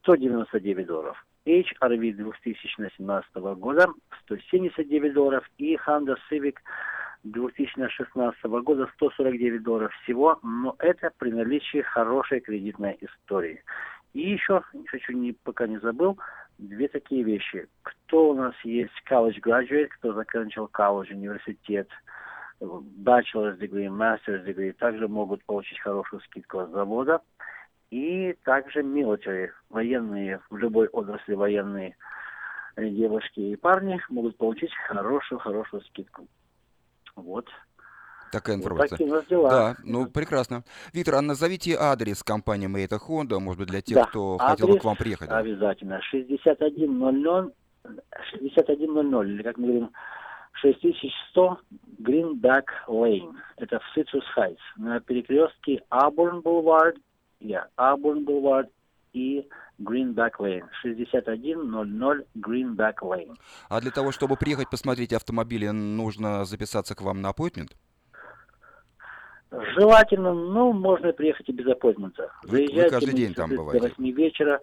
199 0.00 0.86
долларов. 0.86 1.24
HRV 1.46 2.12
2017 2.12 3.34
года 3.34 3.86
179 4.24 5.12
долларов 5.12 5.48
и 5.58 5.76
Honda 5.76 6.16
Civic 6.30 6.56
2016 7.32 8.44
года 8.44 8.88
149 8.94 9.62
долларов 9.62 9.92
всего, 10.02 10.38
но 10.42 10.76
это 10.78 11.10
при 11.18 11.30
наличии 11.30 11.82
хорошей 11.82 12.40
кредитной 12.40 12.98
истории. 13.00 13.62
И 14.12 14.30
еще, 14.30 14.62
хочу, 14.86 15.12
не, 15.12 15.32
пока 15.32 15.66
не 15.66 15.78
забыл, 15.78 16.18
две 16.58 16.88
такие 16.88 17.22
вещи. 17.22 17.68
Кто 17.82 18.30
у 18.30 18.34
нас 18.34 18.54
есть 18.64 18.92
college 19.10 19.40
graduate, 19.40 19.88
кто 19.98 20.12
заканчивал 20.12 20.68
колледж, 20.68 21.12
университет, 21.12 21.88
bachelor's 22.60 23.58
degree, 23.58 23.88
master's 23.88 24.44
degree, 24.46 24.72
также 24.72 25.08
могут 25.08 25.44
получить 25.44 25.78
хорошую 25.80 26.20
скидку 26.22 26.60
от 26.60 26.70
завода. 26.70 27.20
И 27.90 28.34
также 28.44 28.80
military, 28.80 29.50
военные, 29.68 30.40
в 30.50 30.56
любой 30.56 30.88
отрасли 30.88 31.34
военные 31.34 31.96
девушки 32.76 33.40
и 33.40 33.56
парни 33.56 34.00
могут 34.08 34.36
получить 34.36 34.74
хорошую-хорошую 34.88 35.82
скидку. 35.82 36.26
Вот. 37.16 37.48
Такая 38.32 38.56
информация. 38.56 38.98
Вот 39.06 39.26
дела. 39.28 39.50
Да, 39.50 39.76
ну 39.84 40.06
прекрасно. 40.06 40.64
Виктор, 40.92 41.16
а 41.16 41.22
назовите 41.22 41.76
адрес 41.78 42.22
компании 42.22 42.66
Мейта 42.66 42.96
Honda, 42.96 43.38
может 43.38 43.60
быть, 43.60 43.68
для 43.68 43.82
тех, 43.82 43.96
да. 43.96 44.04
кто 44.04 44.36
адрес 44.38 44.60
хотел 44.60 44.68
бы 44.68 44.78
к 44.78 44.84
вам 44.84 44.96
приехать. 44.96 45.30
Обязательно. 45.30 46.00
6100, 46.02 47.52
6100, 48.30 49.22
или 49.22 49.42
как 49.42 49.56
мы 49.58 49.66
говорим, 49.68 49.90
6100 50.60 51.60
Greenback 52.02 52.64
Lane. 52.88 53.32
Это 53.56 53.80
в 53.80 53.96
Citrus 53.96 54.24
Heights. 54.36 54.58
На 54.76 55.00
перекрестке 55.00 55.82
Auburn 55.90 56.42
Boulevard, 56.42 56.96
yeah, 57.40 57.64
Auburn 57.78 58.24
Boulevard 58.24 58.68
и 59.16 59.48
Greenback 59.80 60.32
Lane. 60.38 60.68
6100 60.82 61.32
Greenback 62.36 62.96
Lane. 63.00 63.34
А 63.68 63.80
для 63.80 63.90
того, 63.90 64.12
чтобы 64.12 64.36
приехать 64.36 64.70
посмотреть 64.70 65.12
автомобили, 65.12 65.68
нужно 65.68 66.44
записаться 66.44 66.94
к 66.94 67.00
вам 67.02 67.22
на 67.22 67.30
appointment? 67.30 67.72
Желательно, 69.78 70.34
ну, 70.34 70.72
можно 70.72 71.12
приехать 71.12 71.48
и 71.48 71.52
без 71.52 71.66
аппойтмента. 71.66 72.30
Вы, 72.44 72.66
вы 72.72 72.90
каждый 72.90 73.14
день 73.14 73.32
там 73.32 73.50
бываете? 73.50 73.88
До 73.88 73.88
8 73.88 74.10
вечера. 74.12 74.60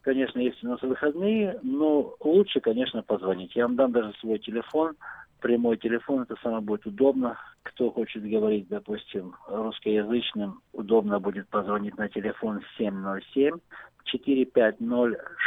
Конечно, 0.00 0.38
есть 0.38 0.62
у 0.62 0.68
нас 0.68 0.80
выходные, 0.82 1.58
но 1.62 2.14
лучше, 2.20 2.60
конечно, 2.60 3.02
позвонить. 3.02 3.56
Я 3.56 3.66
вам 3.66 3.76
дам 3.76 3.92
даже 3.92 4.12
свой 4.20 4.38
телефон, 4.38 4.96
прямой 5.44 5.76
телефон, 5.76 6.22
это 6.22 6.36
самое 6.42 6.62
будет 6.62 6.86
удобно. 6.86 7.36
Кто 7.64 7.90
хочет 7.90 8.26
говорить, 8.26 8.66
допустим, 8.68 9.36
русскоязычным, 9.46 10.62
удобно 10.72 11.20
будет 11.20 11.50
позвонить 11.50 11.98
на 11.98 12.08
телефон 12.08 12.62
707 12.78 13.58
450 14.04 14.78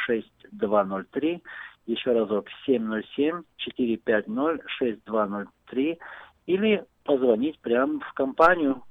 6203. 0.06 1.44
Еще 1.88 2.12
разок 2.12 2.46
707 2.68 3.42
450 3.56 4.62
6203. 4.68 6.00
Или 6.46 6.86
позвонить 7.04 7.60
прямо 7.62 8.00
в 8.00 8.14
компанию, 8.14 8.84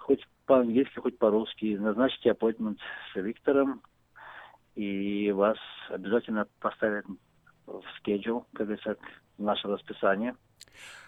хоть 0.00 0.26
по-английски, 0.46 0.98
хоть 0.98 1.16
по-русски. 1.16 1.76
Назначьте 1.78 2.30
appointment 2.30 2.78
с 3.12 3.20
Виктором, 3.20 3.82
и 4.74 5.30
вас 5.30 5.58
обязательно 5.90 6.48
поставят 6.58 7.06
в 7.66 7.82
schedule, 8.00 8.44
как 8.52 8.66
говорится, 8.66 8.96
наше 9.38 9.68
расписание. 9.68 10.34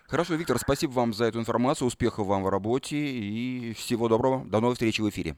Хорошо, 0.06 0.34
Виктор, 0.34 0.58
спасибо 0.58 0.92
вам 0.92 1.14
за 1.14 1.24
эту 1.26 1.38
информацию, 1.38 1.88
успехов 1.88 2.26
вам 2.26 2.42
в 2.44 2.48
работе 2.48 2.96
и 2.96 3.72
всего 3.74 4.08
доброго. 4.08 4.44
До 4.44 4.60
новой 4.60 4.74
встречи 4.74 5.00
в 5.00 5.08
эфире. 5.08 5.36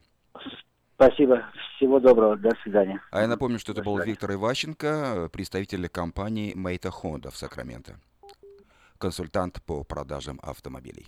Спасибо. 0.95 1.45
Всего 1.75 1.99
доброго. 1.99 2.35
До 2.35 2.51
свидания. 2.63 2.99
А 3.11 3.21
я 3.21 3.27
напомню, 3.27 3.59
что 3.59 3.71
это 3.71 3.83
был 3.83 3.99
Виктор 3.99 4.33
Иващенко, 4.33 5.29
представитель 5.31 5.87
компании 5.89 6.53
Мейта 6.55 6.89
Honda 6.89 7.31
в 7.31 7.37
Сакраменто. 7.37 7.99
Консультант 8.97 9.61
по 9.63 9.83
продажам 9.83 10.39
автомобилей. 10.41 11.07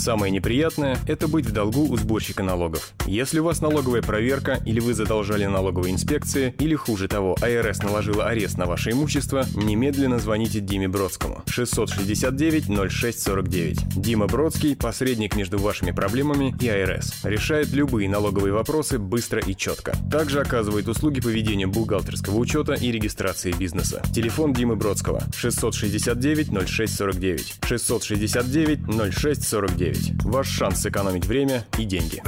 Самое 0.00 0.32
неприятное– 0.32 0.98
это 1.06 1.28
быть 1.28 1.44
в 1.44 1.52
долгу 1.52 1.82
у 1.82 1.94
сборщика 1.98 2.42
налогов. 2.42 2.94
Если 3.04 3.38
у 3.38 3.44
вас 3.44 3.60
налоговая 3.60 4.00
проверка, 4.00 4.58
или 4.64 4.80
вы 4.80 4.94
задолжали 4.94 5.44
налоговой 5.44 5.90
инспекции, 5.90 6.54
или 6.58 6.74
хуже 6.74 7.06
того, 7.06 7.36
АРС 7.42 7.82
наложила 7.82 8.24
арест 8.24 8.56
на 8.56 8.64
ваше 8.64 8.92
имущество, 8.92 9.44
немедленно 9.54 10.18
звоните 10.18 10.60
Диме 10.60 10.88
Бродскому. 10.88 11.42
669-0649. 11.48 13.92
Дима 13.94 14.26
Бродский– 14.26 14.74
посредник 14.78 15.36
между 15.36 15.58
вашими 15.58 15.90
проблемами 15.90 16.56
и 16.62 16.68
АРС. 16.70 17.20
Решает 17.24 17.68
любые 17.68 18.08
налоговые 18.08 18.54
вопросы 18.54 18.98
быстро 18.98 19.42
и 19.42 19.54
четко. 19.54 19.92
Также 20.10 20.40
оказывает 20.40 20.88
услуги 20.88 21.20
по 21.20 21.28
ведению 21.28 21.68
бухгалтерского 21.68 22.38
учета 22.38 22.72
и 22.72 22.90
регистрации 22.90 23.52
бизнеса. 23.52 24.02
Телефон 24.14 24.54
Димы 24.54 24.76
Бродского 24.76 25.24
669-0649. 25.32 27.60
669-0649. 27.60 29.89
Ваш 30.24 30.48
шанс 30.48 30.80
сэкономить 30.80 31.26
время 31.26 31.66
и 31.78 31.84
деньги. 31.84 32.22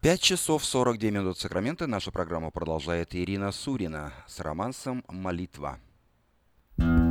5 0.00 0.20
часов 0.20 0.64
42 0.64 1.10
минут 1.10 1.38
Сакрамента. 1.38 1.86
Наша 1.86 2.10
программа 2.10 2.50
продолжает 2.50 3.14
Ирина 3.14 3.52
Сурина 3.52 4.12
с 4.26 4.40
романсом 4.40 5.04
«Молитва». 5.08 5.78
Вижу, 6.78 7.09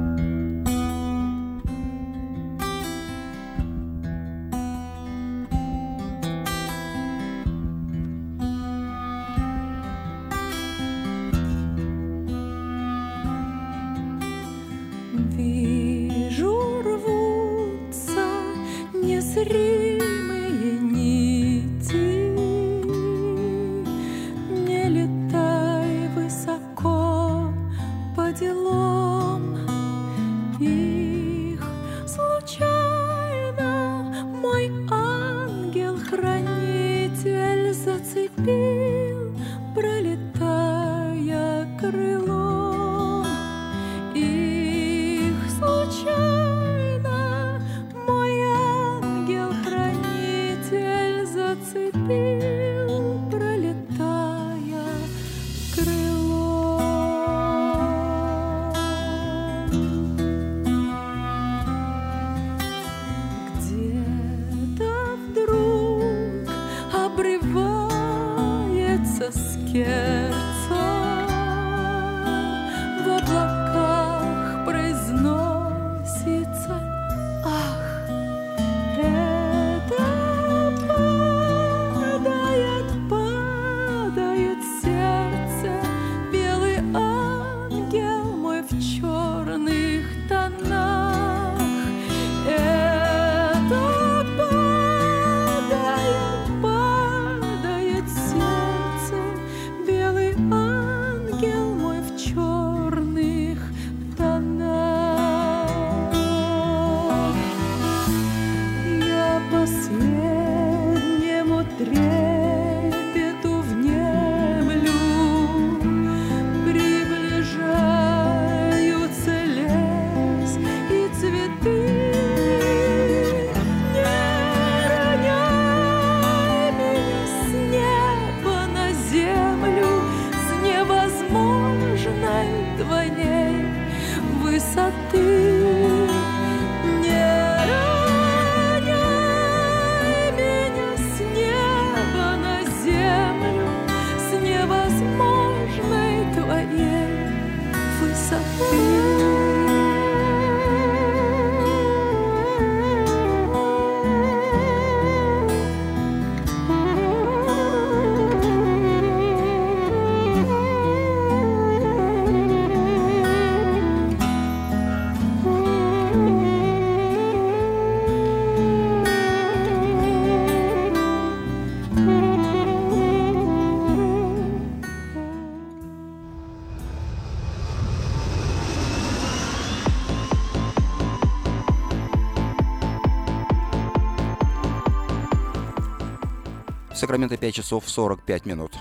Сакраменто 187.09 187.37
5 187.37 187.55
часов 187.55 187.89
45 187.89 188.45
минут. 188.45 188.71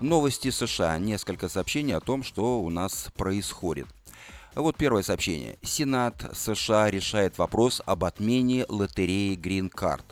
Новости 0.00 0.48
США. 0.48 0.96
Несколько 0.96 1.50
сообщений 1.50 1.94
о 1.94 2.00
том, 2.00 2.22
что 2.22 2.62
у 2.62 2.70
нас 2.70 3.10
происходит. 3.18 3.86
Вот 4.54 4.78
первое 4.78 5.02
сообщение. 5.02 5.58
Сенат 5.60 6.24
США 6.32 6.90
решает 6.90 7.36
вопрос 7.36 7.82
об 7.84 8.02
отмене 8.04 8.64
лотереи 8.66 9.36
Green 9.36 9.70
Card. 9.70 10.04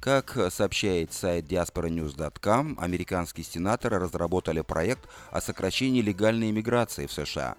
Как 0.00 0.34
сообщает 0.50 1.12
сайт 1.12 1.44
diasporanews.com, 1.44 2.78
американские 2.80 3.44
сенаторы 3.44 3.98
разработали 3.98 4.62
проект 4.62 5.06
о 5.30 5.42
сокращении 5.42 6.00
легальной 6.00 6.48
иммиграции 6.48 7.04
в 7.04 7.12
США. 7.12 7.56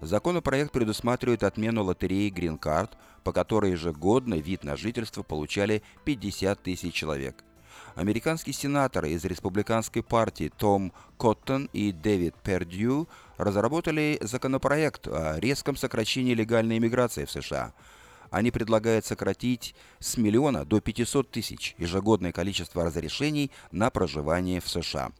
Законопроект 0.00 0.72
предусматривает 0.72 1.44
отмену 1.44 1.84
лотереи 1.84 2.32
Green 2.32 2.58
Card, 2.58 2.90
по 3.26 3.32
которой 3.32 3.72
ежегодно 3.72 4.36
вид 4.36 4.62
на 4.62 4.76
жительство 4.76 5.24
получали 5.24 5.82
50 6.04 6.62
тысяч 6.62 6.94
человек. 6.94 7.42
Американские 7.96 8.54
сенаторы 8.54 9.10
из 9.10 9.24
республиканской 9.24 10.04
партии 10.04 10.52
Том 10.56 10.92
Коттон 11.18 11.68
и 11.72 11.90
Дэвид 11.90 12.36
Пердью 12.44 13.08
разработали 13.36 14.16
законопроект 14.20 15.08
о 15.08 15.40
резком 15.40 15.74
сокращении 15.74 16.34
легальной 16.34 16.78
иммиграции 16.78 17.24
в 17.24 17.30
США. 17.32 17.72
Они 18.30 18.52
предлагают 18.52 19.04
сократить 19.04 19.74
с 19.98 20.16
миллиона 20.16 20.64
до 20.64 20.80
500 20.80 21.28
тысяч 21.28 21.74
ежегодное 21.78 22.30
количество 22.30 22.84
разрешений 22.84 23.50
на 23.72 23.90
проживание 23.90 24.60
в 24.60 24.68
США. 24.68 25.10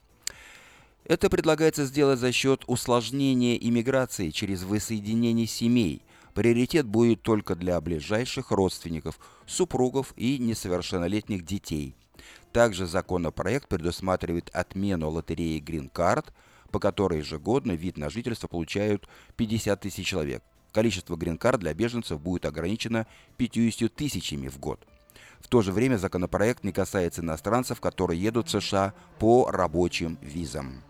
Это 1.03 1.29
предлагается 1.29 1.85
сделать 1.85 2.21
за 2.21 2.31
счет 2.31 2.63
усложнения 2.69 3.57
иммиграции 3.57 4.31
через 4.31 4.63
воссоединение 4.63 5.49
семей. 5.49 6.03
Приоритет 6.37 6.85
будет 6.85 7.23
только 7.23 7.55
для 7.55 7.81
ближайших 7.81 8.51
родственников, 8.51 9.19
супругов 9.47 10.13
и 10.17 10.37
несовершеннолетних 10.37 11.47
детей. 11.47 11.95
Также 12.53 12.87
законопроект 12.87 13.69
предусматривает 13.69 14.51
отмену 14.53 15.09
лотереи 15.09 15.63
Green 15.63 15.91
Card, 15.91 16.27
по 16.71 16.79
которой 16.79 17.21
ежегодно 17.21 17.73
вид 17.73 17.97
на 17.97 18.11
жительство 18.11 18.49
получают 18.49 19.09
50 19.37 19.81
тысяч 19.81 20.07
человек. 20.07 20.43
количество 20.73 21.17
грин-карт 21.17 21.59
для 21.59 21.73
беженцев 21.73 22.21
будет 22.21 22.45
ограничено 22.45 23.07
50 23.39 23.95
тысячами 23.95 24.49
в 24.49 24.59
год. 24.59 24.87
В 25.41 25.49
то 25.49 25.63
же 25.63 25.73
время 25.73 25.97
законопроект 25.97 26.65
не 26.65 26.73
касается 26.73 27.23
иностранцев, 27.23 27.81
которые 27.81 28.21
едут 28.21 28.49
в 28.49 28.51
США 28.51 28.93
по 29.19 29.51
рабочим 29.51 30.19
визам. 30.21 30.83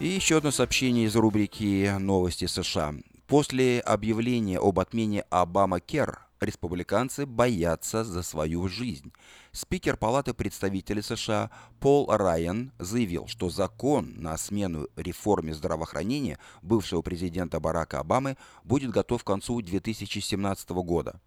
И 0.00 0.08
еще 0.08 0.38
одно 0.38 0.50
сообщение 0.50 1.04
из 1.04 1.14
рубрики 1.14 1.94
«Новости 1.98 2.46
США». 2.46 2.94
После 3.26 3.80
объявления 3.80 4.58
об 4.58 4.80
отмене 4.80 5.26
Обама-Кер 5.28 6.20
республиканцы 6.40 7.26
боятся 7.26 8.02
за 8.02 8.22
свою 8.22 8.66
жизнь. 8.66 9.12
Спикер 9.52 9.98
Палаты 9.98 10.32
представителей 10.32 11.02
США 11.02 11.50
Пол 11.80 12.10
Райан 12.10 12.72
заявил, 12.78 13.26
что 13.26 13.50
закон 13.50 14.14
на 14.16 14.38
смену 14.38 14.88
реформе 14.96 15.52
здравоохранения 15.52 16.38
бывшего 16.62 17.02
президента 17.02 17.60
Барака 17.60 18.00
Обамы 18.00 18.38
будет 18.64 18.92
готов 18.92 19.22
к 19.22 19.26
концу 19.26 19.60
2017 19.60 20.70
года. 20.70 21.20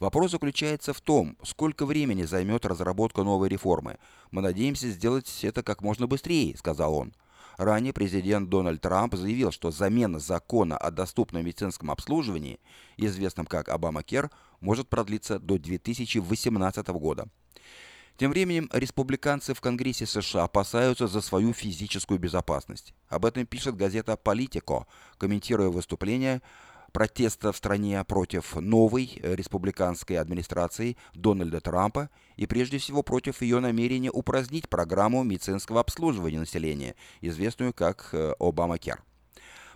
Вопрос 0.00 0.32
заключается 0.32 0.92
в 0.92 1.00
том, 1.00 1.38
сколько 1.42 1.86
времени 1.86 2.24
займет 2.24 2.66
разработка 2.66 3.22
новой 3.22 3.48
реформы. 3.48 3.96
Мы 4.30 4.42
надеемся 4.42 4.90
сделать 4.90 5.44
это 5.44 5.62
как 5.62 5.80
можно 5.80 6.06
быстрее, 6.06 6.54
сказал 6.58 6.94
он. 6.94 7.14
Ранее 7.56 7.92
президент 7.92 8.48
Дональд 8.48 8.80
Трамп 8.80 9.14
заявил, 9.14 9.52
что 9.52 9.70
замена 9.70 10.18
закона 10.18 10.76
о 10.76 10.90
доступном 10.90 11.44
медицинском 11.44 11.90
обслуживании, 11.90 12.60
известном 12.96 13.46
как 13.46 13.68
Обама-Кер, 13.68 14.30
может 14.60 14.88
продлиться 14.88 15.38
до 15.38 15.58
2018 15.58 16.88
года. 16.88 17.28
Тем 18.16 18.30
временем 18.30 18.68
республиканцы 18.72 19.54
в 19.54 19.60
Конгрессе 19.60 20.06
США 20.06 20.44
опасаются 20.44 21.08
за 21.08 21.20
свою 21.20 21.52
физическую 21.52 22.20
безопасность. 22.20 22.94
Об 23.08 23.24
этом 23.24 23.46
пишет 23.46 23.76
газета 23.76 24.16
«Политико», 24.16 24.86
комментируя 25.18 25.68
выступление 25.68 26.42
протеста 26.92 27.52
в 27.52 27.56
стране 27.56 28.02
против 28.04 28.56
новой 28.56 29.20
республиканской 29.22 30.18
администрации 30.18 30.96
Дональда 31.14 31.60
Трампа 31.60 32.10
и 32.36 32.46
прежде 32.46 32.78
всего 32.78 33.02
против 33.02 33.42
ее 33.42 33.60
намерения 33.60 34.10
упразднить 34.10 34.68
программу 34.68 35.22
медицинского 35.24 35.80
обслуживания 35.80 36.38
населения, 36.38 36.94
известную 37.20 37.72
как 37.72 38.14
Обама-Кер. 38.38 39.02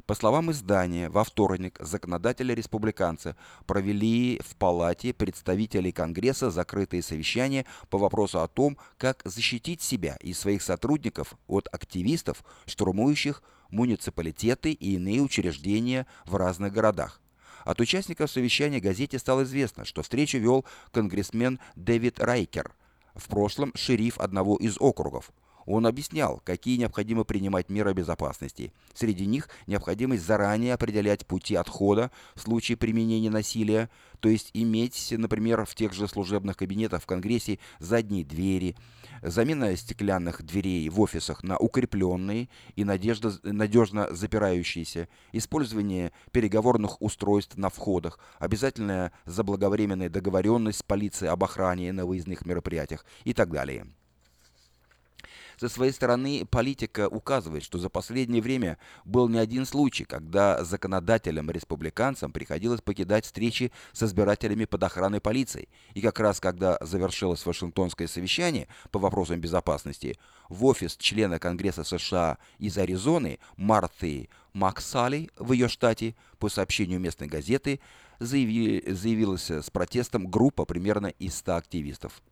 По 0.06 0.14
словам 0.14 0.52
издания, 0.52 1.10
во 1.10 1.24
вторник 1.24 1.78
законодатели-республиканцы 1.80 3.34
провели 3.66 4.40
в 4.46 4.54
Палате 4.54 5.12
представителей 5.12 5.90
Конгресса 5.90 6.52
закрытые 6.52 7.02
совещания 7.02 7.66
по 7.90 7.98
вопросу 7.98 8.40
о 8.40 8.46
том, 8.46 8.78
как 8.98 9.22
защитить 9.24 9.82
себя 9.82 10.16
и 10.20 10.32
своих 10.32 10.62
сотрудников 10.62 11.34
от 11.48 11.66
активистов, 11.72 12.44
штурмующих 12.66 13.42
муниципалитеты 13.70 14.70
и 14.70 14.94
иные 14.94 15.20
учреждения 15.22 16.06
в 16.24 16.36
разных 16.36 16.72
городах. 16.72 17.20
От 17.64 17.80
участников 17.80 18.30
совещания 18.30 18.78
газете 18.78 19.18
стало 19.18 19.42
известно, 19.42 19.84
что 19.84 20.02
встречу 20.02 20.38
вел 20.38 20.64
конгрессмен 20.92 21.58
Дэвид 21.74 22.20
Райкер, 22.20 22.70
в 23.16 23.26
прошлом 23.26 23.72
шериф 23.74 24.20
одного 24.20 24.56
из 24.56 24.76
округов. 24.78 25.32
Он 25.66 25.86
объяснял, 25.86 26.40
какие 26.44 26.76
необходимо 26.78 27.24
принимать 27.24 27.68
меры 27.68 27.92
безопасности. 27.92 28.72
Среди 28.94 29.26
них 29.26 29.48
необходимость 29.66 30.24
заранее 30.24 30.74
определять 30.74 31.26
пути 31.26 31.56
отхода 31.56 32.10
в 32.34 32.40
случае 32.40 32.76
применения 32.76 33.30
насилия, 33.30 33.90
то 34.20 34.28
есть 34.28 34.50
иметь, 34.54 35.12
например, 35.16 35.64
в 35.66 35.74
тех 35.74 35.92
же 35.92 36.06
служебных 36.08 36.56
кабинетах 36.56 37.02
в 37.02 37.06
Конгрессе 37.06 37.58
задние 37.80 38.24
двери, 38.24 38.76
замена 39.22 39.76
стеклянных 39.76 40.42
дверей 40.42 40.88
в 40.88 41.00
офисах 41.00 41.42
на 41.42 41.58
укрепленные 41.58 42.48
и 42.76 42.84
надежда, 42.84 43.32
надежно 43.42 44.14
запирающиеся, 44.14 45.08
использование 45.32 46.12
переговорных 46.30 47.02
устройств 47.02 47.56
на 47.56 47.70
входах, 47.70 48.20
обязательная 48.38 49.12
заблаговременная 49.24 50.08
договоренность 50.08 50.78
с 50.78 50.82
полицией 50.82 51.30
об 51.30 51.42
охране 51.42 51.92
на 51.92 52.06
выездных 52.06 52.46
мероприятиях 52.46 53.04
и 53.24 53.34
так 53.34 53.50
далее. 53.50 53.86
Со 55.58 55.70
своей 55.70 55.92
стороны, 55.92 56.46
политика 56.50 57.08
указывает, 57.08 57.64
что 57.64 57.78
за 57.78 57.88
последнее 57.88 58.42
время 58.42 58.76
был 59.06 59.28
не 59.28 59.38
один 59.38 59.64
случай, 59.64 60.04
когда 60.04 60.62
законодателям-республиканцам 60.62 62.30
приходилось 62.30 62.82
покидать 62.82 63.24
встречи 63.24 63.72
с 63.92 64.02
избирателями 64.02 64.66
под 64.66 64.82
охраной 64.82 65.20
полиции. 65.20 65.68
И 65.94 66.02
как 66.02 66.20
раз 66.20 66.40
когда 66.40 66.76
завершилось 66.82 67.46
Вашингтонское 67.46 68.06
совещание 68.06 68.68
по 68.90 68.98
вопросам 68.98 69.40
безопасности, 69.40 70.18
в 70.50 70.64
офис 70.66 70.96
члена 70.96 71.38
Конгресса 71.38 71.84
США 71.84 72.36
из 72.58 72.76
Аризоны 72.76 73.38
Марты 73.56 74.28
Максали 74.52 75.30
в 75.36 75.52
ее 75.52 75.68
штате, 75.68 76.14
по 76.38 76.50
сообщению 76.50 77.00
местной 77.00 77.28
газеты, 77.28 77.80
заявилась 78.18 79.50
с 79.50 79.70
протестом 79.70 80.26
группа 80.26 80.66
примерно 80.66 81.06
из 81.06 81.36
100 81.36 81.56
активистов. 81.56 82.22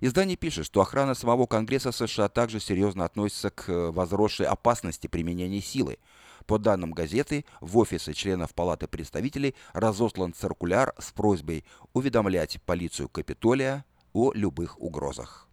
Издание 0.00 0.36
пишет, 0.36 0.64
что 0.64 0.80
охрана 0.80 1.14
самого 1.14 1.46
Конгресса 1.46 1.92
США 1.92 2.28
также 2.30 2.58
серьезно 2.58 3.04
относится 3.04 3.50
к 3.50 3.68
э, 3.68 3.90
возросшей 3.90 4.46
опасности 4.46 5.06
применения 5.06 5.60
силы. 5.60 5.98
По 6.46 6.58
данным 6.58 6.92
газеты, 6.92 7.44
в 7.60 7.76
офисы 7.76 8.14
членов 8.14 8.54
Палаты 8.54 8.88
представителей 8.88 9.54
разослан 9.74 10.32
циркуляр 10.32 10.94
с 10.98 11.12
просьбой 11.12 11.64
уведомлять 11.92 12.62
полицию 12.62 13.10
Капитолия 13.10 13.84
о 14.14 14.32
любых 14.32 14.80
угрозах. 14.80 15.46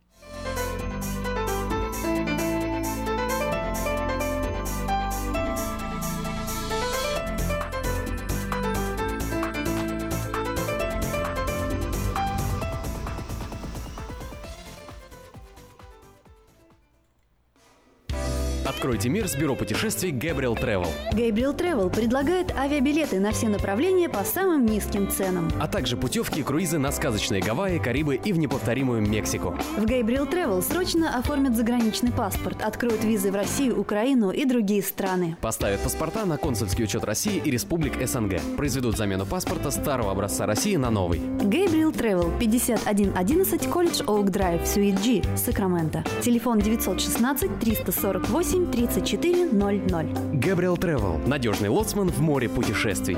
Откройте 18.67 19.07
мир 19.07 19.29
с 19.29 19.35
бюро 19.37 19.55
путешествий 19.55 20.11
Gabriel 20.11 20.61
Travel. 20.61 20.89
Gabriel 21.13 21.55
Travel 21.55 21.89
предлагает 21.89 22.51
авиабилеты 22.53 23.17
на 23.17 23.31
все 23.31 23.47
направления 23.47 24.09
по 24.09 24.25
самым 24.25 24.65
низким 24.65 25.09
ценам. 25.09 25.49
А 25.57 25.69
также 25.69 25.95
путевки 25.95 26.41
и 26.41 26.43
круизы 26.43 26.77
на 26.77 26.91
сказочные 26.91 27.41
Гавайи, 27.41 27.79
Карибы 27.79 28.15
и 28.15 28.33
в 28.33 28.37
неповторимую 28.37 29.01
Мексику. 29.07 29.55
В 29.77 29.85
Gabriel 29.85 30.29
Travel 30.29 30.61
срочно 30.61 31.17
оформят 31.17 31.55
заграничный 31.55 32.11
паспорт, 32.11 32.61
откроют 32.61 33.05
визы 33.05 33.31
в 33.31 33.35
Россию, 33.35 33.79
Украину 33.79 34.31
и 34.31 34.43
другие 34.43 34.83
страны. 34.83 35.37
Поставят 35.39 35.79
паспорта 35.79 36.25
на 36.25 36.35
консульский 36.35 36.83
учет 36.83 37.05
России 37.05 37.41
и 37.41 37.49
республик 37.49 38.05
СНГ. 38.05 38.41
Произведут 38.57 38.97
замену 38.97 39.25
паспорта 39.25 39.71
старого 39.71 40.11
образца 40.11 40.45
России 40.45 40.75
на 40.75 40.91
новый. 40.91 41.19
Gabriel 41.19 41.95
Travel 41.95 42.37
5111 42.37 43.69
Колледж 43.69 44.01
Оук 44.05 44.29
Драйв, 44.29 44.67
Суит 44.67 44.99
G, 45.01 45.23
Сакраменто. 45.37 46.03
Телефон 46.21 46.59
916 46.59 47.59
348 47.61 48.56
3400. 48.65 50.03
Габриэл 50.33 50.75
Travel. 50.75 51.27
Надежный 51.27 51.69
лоцман 51.69 52.09
в 52.09 52.19
море 52.19 52.49
путешествий. 52.49 53.17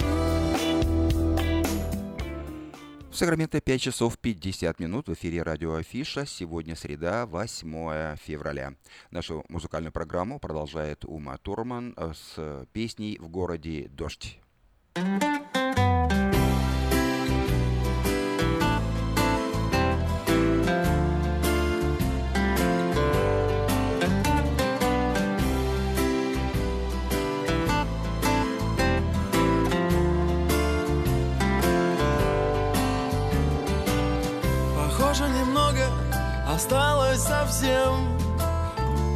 В 3.10 3.16
Сакраменто 3.16 3.60
5 3.60 3.82
часов 3.82 4.18
50 4.18 4.80
минут 4.80 5.08
в 5.08 5.14
эфире 5.14 5.44
радио 5.44 5.76
Афиша. 5.76 6.26
Сегодня 6.26 6.76
среда, 6.76 7.26
8 7.26 8.16
февраля. 8.18 8.74
Нашу 9.12 9.44
музыкальную 9.50 9.92
программу 9.92 10.40
продолжает 10.40 11.06
Ума 11.06 11.38
Турман 11.38 11.96
с 11.98 12.66
песней 12.72 13.18
«В 13.20 13.28
городе 13.30 13.90
дождь». 13.90 14.40
Осталось 36.70 37.22
совсем 37.22 38.18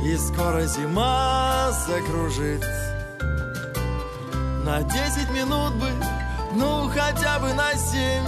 И 0.03 0.17
скоро 0.17 0.65
зима 0.65 1.71
закружит. 1.87 2.65
На 4.65 4.81
десять 4.81 5.29
минут 5.29 5.73
бы, 5.75 5.89
ну 6.53 6.89
хотя 6.89 7.37
бы 7.39 7.53
на 7.53 7.73
семь 7.75 8.25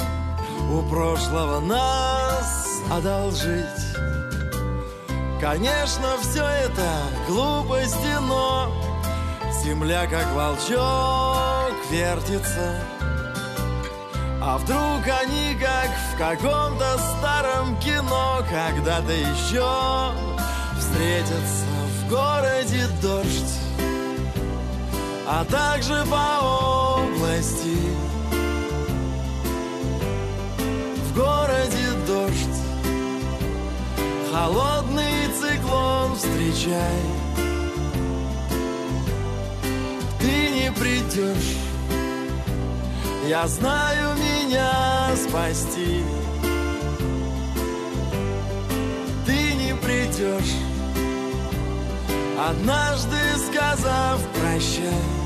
У 0.71 0.81
прошлого 0.89 1.59
нас 1.59 2.81
одолжить. 2.91 3.65
Конечно, 5.41 6.07
все 6.21 6.45
это 6.45 6.87
глупости, 7.27 8.19
но 8.21 8.71
Земля 9.63 10.05
как 10.05 10.31
волчок 10.33 11.73
вертится. 11.89 12.79
А 14.41 14.59
вдруг 14.59 15.01
они, 15.21 15.55
как 15.59 15.74
в 16.15 16.17
каком-то 16.17 16.97
старом 16.97 17.77
кино, 17.79 18.41
когда-то 18.49 19.11
еще 19.11 20.13
встретятся 20.79 21.65
в 21.99 22.09
городе 22.09 22.87
дождь, 23.01 23.59
а 25.27 25.43
также 25.43 26.05
по 26.09 27.01
области. 27.01 27.77
В 31.03 31.17
городе 31.17 31.89
дождь, 32.07 32.61
холодный 34.31 35.27
циклон 35.37 36.15
встречай. 36.15 37.01
Ты 40.19 40.49
не 40.49 40.71
придешь, 40.71 41.57
я 43.27 43.47
знаю 43.47 44.15
меня 44.17 45.15
спасти. 45.15 46.03
Ты 49.25 49.53
не 49.55 49.75
придешь, 49.75 50.55
однажды 52.37 53.17
сказав 53.47 54.19
прощай. 54.33 55.24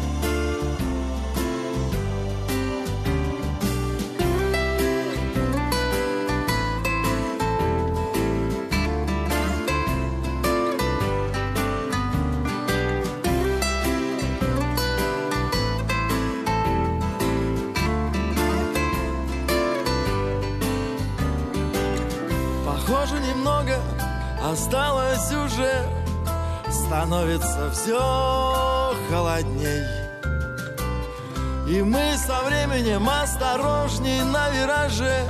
Становится 27.09 27.71
все 27.71 28.93
холодней. 29.09 29.83
И 31.67 31.81
мы 31.81 32.15
со 32.15 32.43
временем 32.43 33.09
осторожней 33.09 34.21
на 34.21 34.51
вираже 34.51 35.23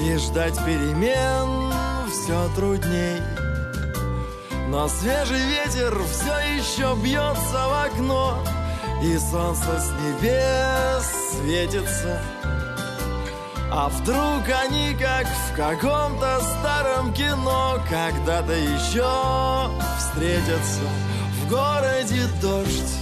И 0.00 0.16
ждать 0.16 0.56
перемен 0.64 1.74
все 2.08 2.48
трудней. 2.56 3.20
Но 4.68 4.88
свежий 4.88 5.42
ветер 5.42 5.94
все 6.10 6.56
еще 6.56 6.96
бьется 6.96 7.68
в 7.68 7.84
окно 7.84 8.42
И 9.02 9.18
солнце 9.18 9.78
с 9.78 9.90
небес 10.00 11.32
светится. 11.32 12.18
А 13.70 13.90
вдруг 13.90 14.48
они, 14.64 14.96
как 14.98 15.26
в 15.26 15.54
каком-то 15.54 16.40
старом 16.40 17.12
кино, 17.12 17.78
когда-то 17.90 18.54
еще 18.54 19.68
встретятся 19.98 21.09
городе 21.50 22.28
дождь, 22.40 22.94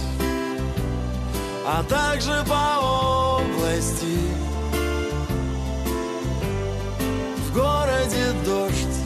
а 1.65 1.83
также 1.83 2.43
по 2.47 3.37
области. 3.37 4.17
В 7.45 7.53
городе 7.53 8.33
дождь, 8.43 8.97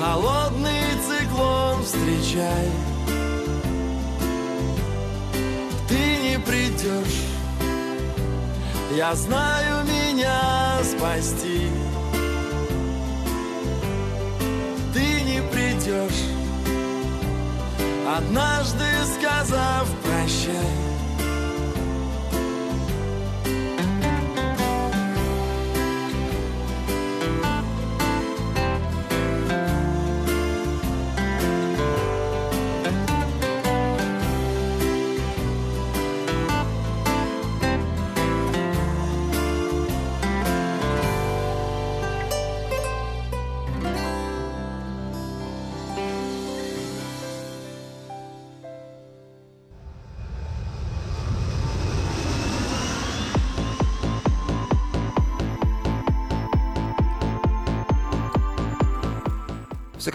холодный 0.00 0.82
циклон 1.06 1.82
встречай. 1.84 2.68
Ты 5.88 5.96
не 5.96 6.38
придешь 6.40 7.28
я 8.98 9.14
знаю 9.14 9.84
меня 9.84 10.82
спасти 10.82 11.68
Однажды 18.16 18.86
сказав 19.18 19.86
прощай 20.02 20.87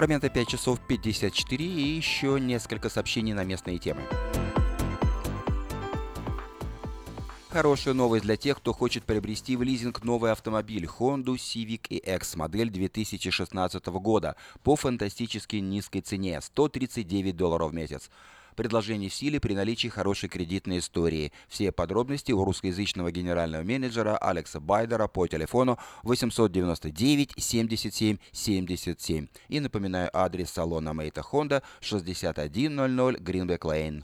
Сакраменто 0.03 0.29
5 0.29 0.47
часов 0.49 0.81
54 0.85 1.65
и 1.65 1.81
еще 1.95 2.37
несколько 2.37 2.89
сообщений 2.89 3.31
на 3.31 3.45
местные 3.45 3.77
темы. 3.77 4.01
Хорошая 7.49 7.93
новость 7.93 8.25
для 8.25 8.35
тех, 8.35 8.57
кто 8.57 8.73
хочет 8.73 9.05
приобрести 9.05 9.55
в 9.55 9.61
лизинг 9.63 10.03
новый 10.03 10.33
автомобиль 10.33 10.83
Honda 10.83 11.35
Civic 11.35 11.87
EX 11.87 12.35
модель 12.35 12.69
2016 12.69 13.85
года 13.85 14.35
по 14.61 14.75
фантастически 14.75 15.55
низкой 15.55 16.01
цене– 16.01 16.41
139 16.41 17.37
долларов 17.37 17.71
в 17.71 17.73
месяц. 17.73 18.09
Предложение 18.55 19.09
в 19.09 19.13
силе 19.13 19.39
при 19.39 19.53
наличии 19.53 19.87
хорошей 19.87 20.29
кредитной 20.29 20.79
истории. 20.79 21.31
Все 21.47 21.71
подробности 21.71 22.31
у 22.31 22.43
русскоязычного 22.43 23.11
генерального 23.11 23.63
менеджера 23.63 24.17
Алекса 24.17 24.59
Байдера 24.59 25.07
по 25.07 25.27
телефону 25.27 25.77
899 26.03 27.33
77 27.37 28.17
77. 28.31 29.27
И 29.49 29.59
напоминаю 29.59 30.09
адрес 30.13 30.49
салона 30.51 30.93
Мейта 30.93 31.21
Honda 31.21 31.63
6100 31.81 33.11
Greenback 33.19 33.59
Lane. 33.59 34.03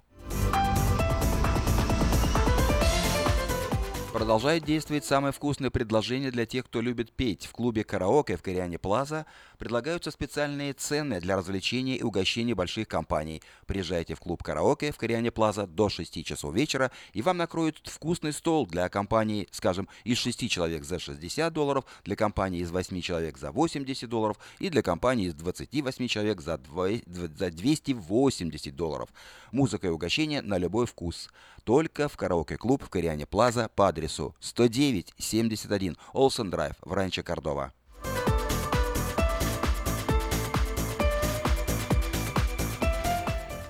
Продолжает 4.13 4.65
действовать 4.65 5.05
самое 5.05 5.31
вкусное 5.31 5.69
предложение 5.69 6.31
для 6.31 6.47
тех, 6.47 6.65
кто 6.65 6.81
любит 6.81 7.11
петь. 7.11 7.45
В 7.45 7.51
клубе 7.51 7.83
«Караоке» 7.83 8.37
в 8.37 8.41
Кориане 8.41 8.79
Плаза 8.79 9.27
предлагаются 9.59 10.09
специальные 10.09 10.73
цены 10.73 11.19
для 11.19 11.35
развлечения 11.35 11.97
и 11.97 12.01
угощения 12.01 12.55
больших 12.55 12.87
компаний. 12.87 13.43
Приезжайте 13.67 14.15
в 14.15 14.19
клуб 14.19 14.41
«Караоке» 14.41 14.91
в 14.91 14.97
Кориане 14.97 15.29
Плаза 15.31 15.67
до 15.67 15.89
6 15.89 16.25
часов 16.25 16.55
вечера, 16.55 16.89
и 17.13 17.21
вам 17.21 17.37
накроют 17.37 17.79
вкусный 17.83 18.33
стол 18.33 18.65
для 18.65 18.89
компании, 18.89 19.47
скажем, 19.51 19.87
из 20.05 20.17
6 20.17 20.49
человек 20.49 20.85
за 20.85 20.97
60 20.97 21.53
долларов, 21.53 21.85
для 22.05 22.15
компании 22.15 22.61
из 22.61 22.71
8 22.71 23.01
человек 23.01 23.37
за 23.37 23.51
80 23.51 24.09
долларов 24.09 24.39
и 24.59 24.69
для 24.69 24.81
компании 24.81 25.27
из 25.27 25.35
28 25.35 26.07
человек 26.07 26.39
за 26.41 26.57
280 26.57 28.75
долларов. 28.75 29.09
Музыка 29.51 29.87
и 29.87 29.91
угощение 29.91 30.41
на 30.41 30.57
любой 30.57 30.85
вкус. 30.85 31.29
Только 31.65 32.07
в 32.07 32.15
караоке-клуб 32.15 32.81
в 32.83 32.89
Кориане 32.89 33.25
Плаза 33.25 33.69
по 33.75 33.89
адресу 33.89 34.33
10971 34.39 35.97
Олсен 36.13 36.49
Драйв 36.49 36.75
в 36.81 36.93
Ранчо 36.93 37.23
Кордова. 37.23 37.73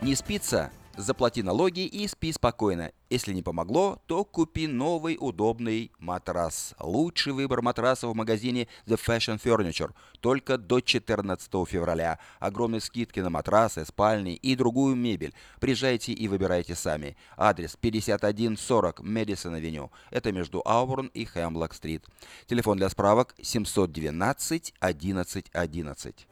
Не 0.02 0.16
спится? 0.16 0.72
Заплати 0.96 1.44
налоги 1.44 1.86
и 1.86 2.08
спи 2.08 2.32
спокойно. 2.32 2.92
Если 3.10 3.34
не 3.34 3.42
помогло, 3.42 4.02
то 4.06 4.24
купи 4.24 4.66
новый 4.68 5.18
удобный 5.20 5.92
матрас. 6.00 6.74
Лучший 6.80 7.34
выбор 7.34 7.62
матрасов 7.62 8.12
в 8.12 8.16
магазине 8.16 8.70
The 8.86 8.98
Fashion 8.98 9.42
Furniture. 9.42 9.92
Только 10.22 10.58
до 10.58 10.80
14 10.80 11.52
февраля. 11.68 12.18
Огромные 12.40 12.80
скидки 12.80 13.20
на 13.20 13.30
матрасы, 13.30 13.86
спальни 13.86 14.36
и 14.36 14.56
другую 14.56 14.96
мебель. 14.96 15.34
Приезжайте 15.60 16.14
и 16.14 16.28
выбирайте 16.30 16.76
сами. 16.76 17.18
Адрес 17.36 17.76
5140 17.76 19.02
Мэдисон 19.02 19.56
Авеню. 19.56 19.92
Это 20.12 20.32
между 20.32 20.62
Ауборн 20.66 21.08
и 21.08 21.26
Хемблок-стрит. 21.26 22.06
Телефон 22.48 22.78
для 22.78 22.90
справок 22.90 23.36
712 23.42 24.74
11 24.80 25.46
11. 25.52 26.28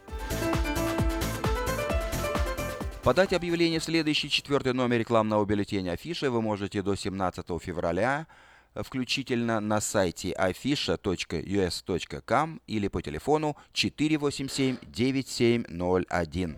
Подать 3.07 3.31
объявление 3.31 3.79
в 3.79 3.85
следующий 3.85 4.29
четвертый 4.29 4.73
номер 4.73 4.99
рекламного 4.99 5.45
бюллетеня 5.45 5.91
Афиши 5.91 6.29
вы 6.29 6.41
можете 6.41 6.81
до 6.81 6.95
17 6.95 7.45
февраля 7.61 8.27
включительно 8.75 9.61
на 9.61 9.79
сайте 9.79 10.35
afisha.us.com 10.37 12.59
или 12.67 12.89
по 12.89 13.01
телефону 13.01 13.55
487-9701. 13.73 16.57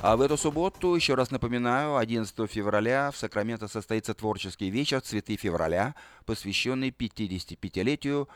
А 0.00 0.16
в 0.16 0.22
эту 0.22 0.38
субботу, 0.38 0.94
еще 0.94 1.14
раз 1.14 1.30
напоминаю, 1.30 1.96
11 1.96 2.50
февраля 2.50 3.10
в 3.10 3.18
Сакраменто 3.18 3.68
состоится 3.68 4.14
творческий 4.14 4.70
вечер 4.70 5.02
«Цветы 5.02 5.36
февраля», 5.36 5.94
посвященный 6.24 6.88
55-летию 6.88 8.30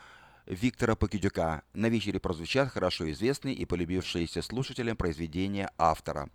Виктора 0.47 0.95
Покидюка. 0.95 1.63
На 1.73 1.87
вечере 1.87 2.19
прозвучат 2.19 2.69
хорошо 2.69 3.11
известные 3.11 3.53
и 3.53 3.65
полюбившиеся 3.65 4.41
слушателям 4.41 4.95
произведения 4.95 5.69
автора. 5.77 6.29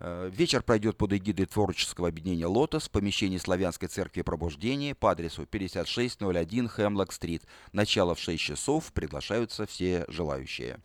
Э, 0.00 0.28
вечер 0.32 0.62
пройдет 0.62 0.96
под 0.96 1.12
эгидой 1.12 1.46
творческого 1.46 2.08
объединения 2.08 2.46
«Лотос» 2.46 2.88
в 2.88 2.90
помещении 2.90 3.38
Славянской 3.38 3.88
церкви 3.88 4.22
пробуждения 4.22 4.96
по 4.96 5.12
адресу 5.12 5.46
5601 5.46 6.68
Хемлок-стрит. 6.68 7.44
Начало 7.72 8.16
в 8.16 8.18
6 8.18 8.42
часов. 8.42 8.92
Приглашаются 8.92 9.66
все 9.66 10.04
желающие. 10.08 10.80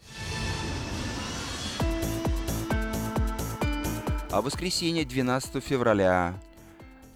А 4.30 4.42
в 4.42 4.46
воскресенье 4.46 5.06
12 5.06 5.64
февраля 5.64 6.40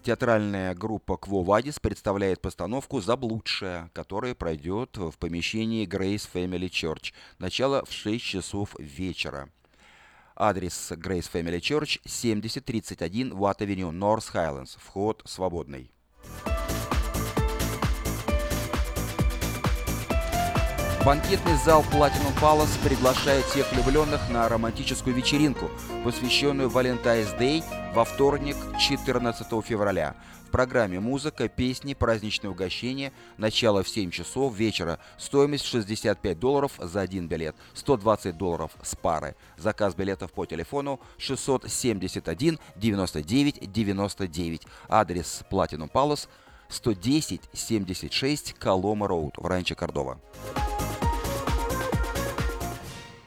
Театральная 0.03 0.73
группа 0.73 1.15
Кво 1.15 1.43
Вадис 1.43 1.79
представляет 1.79 2.41
постановку 2.41 3.01
«Заблудшая», 3.01 3.91
которая 3.93 4.33
пройдет 4.33 4.97
в 4.97 5.11
помещении 5.19 5.87
Grace 5.87 6.27
Family 6.33 6.69
Church. 6.69 7.13
Начало 7.37 7.85
в 7.85 7.91
6 7.91 8.23
часов 8.23 8.75
вечера. 8.79 9.49
Адрес 10.35 10.91
Grace 10.93 11.29
Family 11.31 11.59
Church 11.59 12.01
7031 12.03 13.33
Watt 13.33 13.59
Avenue, 13.59 13.91
North 13.91 14.33
Highlands. 14.33 14.75
Вход 14.79 15.21
свободный. 15.25 15.91
Банкетный 21.03 21.55
зал 21.55 21.83
Platinum 21.91 22.39
Palace 22.39 22.77
приглашает 22.83 23.43
всех 23.45 23.71
влюбленных 23.73 24.29
на 24.29 24.47
романтическую 24.47 25.15
вечеринку, 25.15 25.71
посвященную 26.03 26.69
Valentine's 26.69 27.35
Day 27.39 27.63
во 27.95 28.05
вторник, 28.05 28.55
14 28.79 29.65
февраля. 29.65 30.15
В 30.47 30.51
программе 30.51 30.99
музыка, 30.99 31.47
песни, 31.49 31.95
праздничные 31.95 32.51
угощения. 32.51 33.13
Начало 33.37 33.81
в 33.81 33.89
7 33.89 34.11
часов 34.11 34.55
вечера. 34.55 34.99
Стоимость 35.17 35.65
65 35.65 36.37
долларов 36.37 36.73
за 36.77 37.01
один 37.01 37.27
билет. 37.27 37.55
120 37.73 38.37
долларов 38.37 38.71
с 38.83 38.95
пары. 38.95 39.35
Заказ 39.57 39.95
билетов 39.95 40.31
по 40.31 40.45
телефону 40.45 40.99
671 41.17 42.59
99 42.75 43.71
99. 43.71 44.61
Адрес 44.87 45.41
Platinum 45.49 45.91
Palace 45.91 46.27
110 46.69 47.41
76 47.53 48.53
Колома 48.53 49.07
Роуд 49.07 49.37
в 49.37 49.47
Ранче 49.47 49.73
Кордова. 49.73 50.19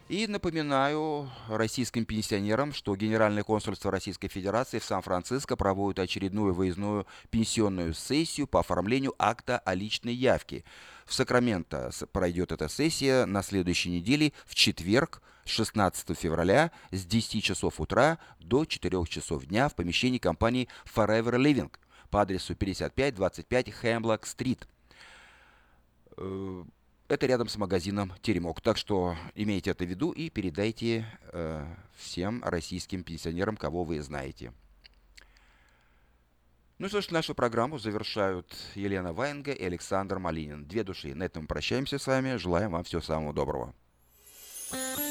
И 0.08 0.26
напоминаю 0.26 1.30
российским 1.48 2.04
пенсионерам, 2.04 2.74
что 2.74 2.94
Генеральное 2.94 3.42
консульство 3.42 3.90
Российской 3.90 4.28
Федерации 4.28 4.78
в 4.78 4.84
Сан-Франциско 4.84 5.56
проводит 5.56 5.98
очередную 5.98 6.52
выездную 6.52 7.06
пенсионную 7.30 7.94
сессию 7.94 8.46
по 8.46 8.60
оформлению 8.60 9.14
акта 9.18 9.58
о 9.58 9.74
личной 9.74 10.12
явке. 10.12 10.62
В 11.06 11.14
Сакраменто 11.14 11.90
пройдет 12.12 12.52
эта 12.52 12.68
сессия 12.68 13.24
на 13.24 13.42
следующей 13.42 13.90
неделе 13.90 14.34
в 14.44 14.54
четверг, 14.54 15.22
16 15.46 16.18
февраля 16.18 16.70
с 16.90 17.06
10 17.06 17.42
часов 17.42 17.80
утра 17.80 18.18
до 18.40 18.66
4 18.66 19.06
часов 19.06 19.46
дня 19.46 19.70
в 19.70 19.74
помещении 19.74 20.18
компании 20.18 20.68
Forever 20.94 21.36
Living 21.36 21.72
по 22.10 22.20
адресу 22.20 22.54
5525 22.54 23.72
Хемблок-стрит. 23.72 24.68
Это 27.06 27.26
рядом 27.26 27.48
с 27.48 27.56
магазином 27.56 28.14
«Теремок». 28.22 28.62
Так 28.62 28.78
что 28.78 29.14
имейте 29.34 29.70
это 29.70 29.84
в 29.84 29.88
виду 29.88 30.10
и 30.10 30.30
передайте 30.30 31.06
э, 31.32 31.66
всем 31.96 32.42
российским 32.42 33.04
пенсионерам, 33.04 33.58
кого 33.58 33.84
вы 33.84 34.00
знаете. 34.00 34.52
Ну 36.78 36.88
что 36.88 37.02
ж, 37.02 37.10
нашу 37.10 37.34
программу 37.34 37.78
завершают 37.78 38.56
Елена 38.74 39.12
Ваенга 39.12 39.52
и 39.52 39.64
Александр 39.64 40.18
Малинин. 40.18 40.64
Две 40.64 40.82
души. 40.82 41.14
На 41.14 41.24
этом 41.24 41.46
прощаемся 41.46 41.98
с 41.98 42.06
вами. 42.06 42.36
Желаем 42.36 42.72
вам 42.72 42.84
всего 42.84 43.02
самого 43.02 43.34
доброго. 43.34 43.74
Две 44.70 45.03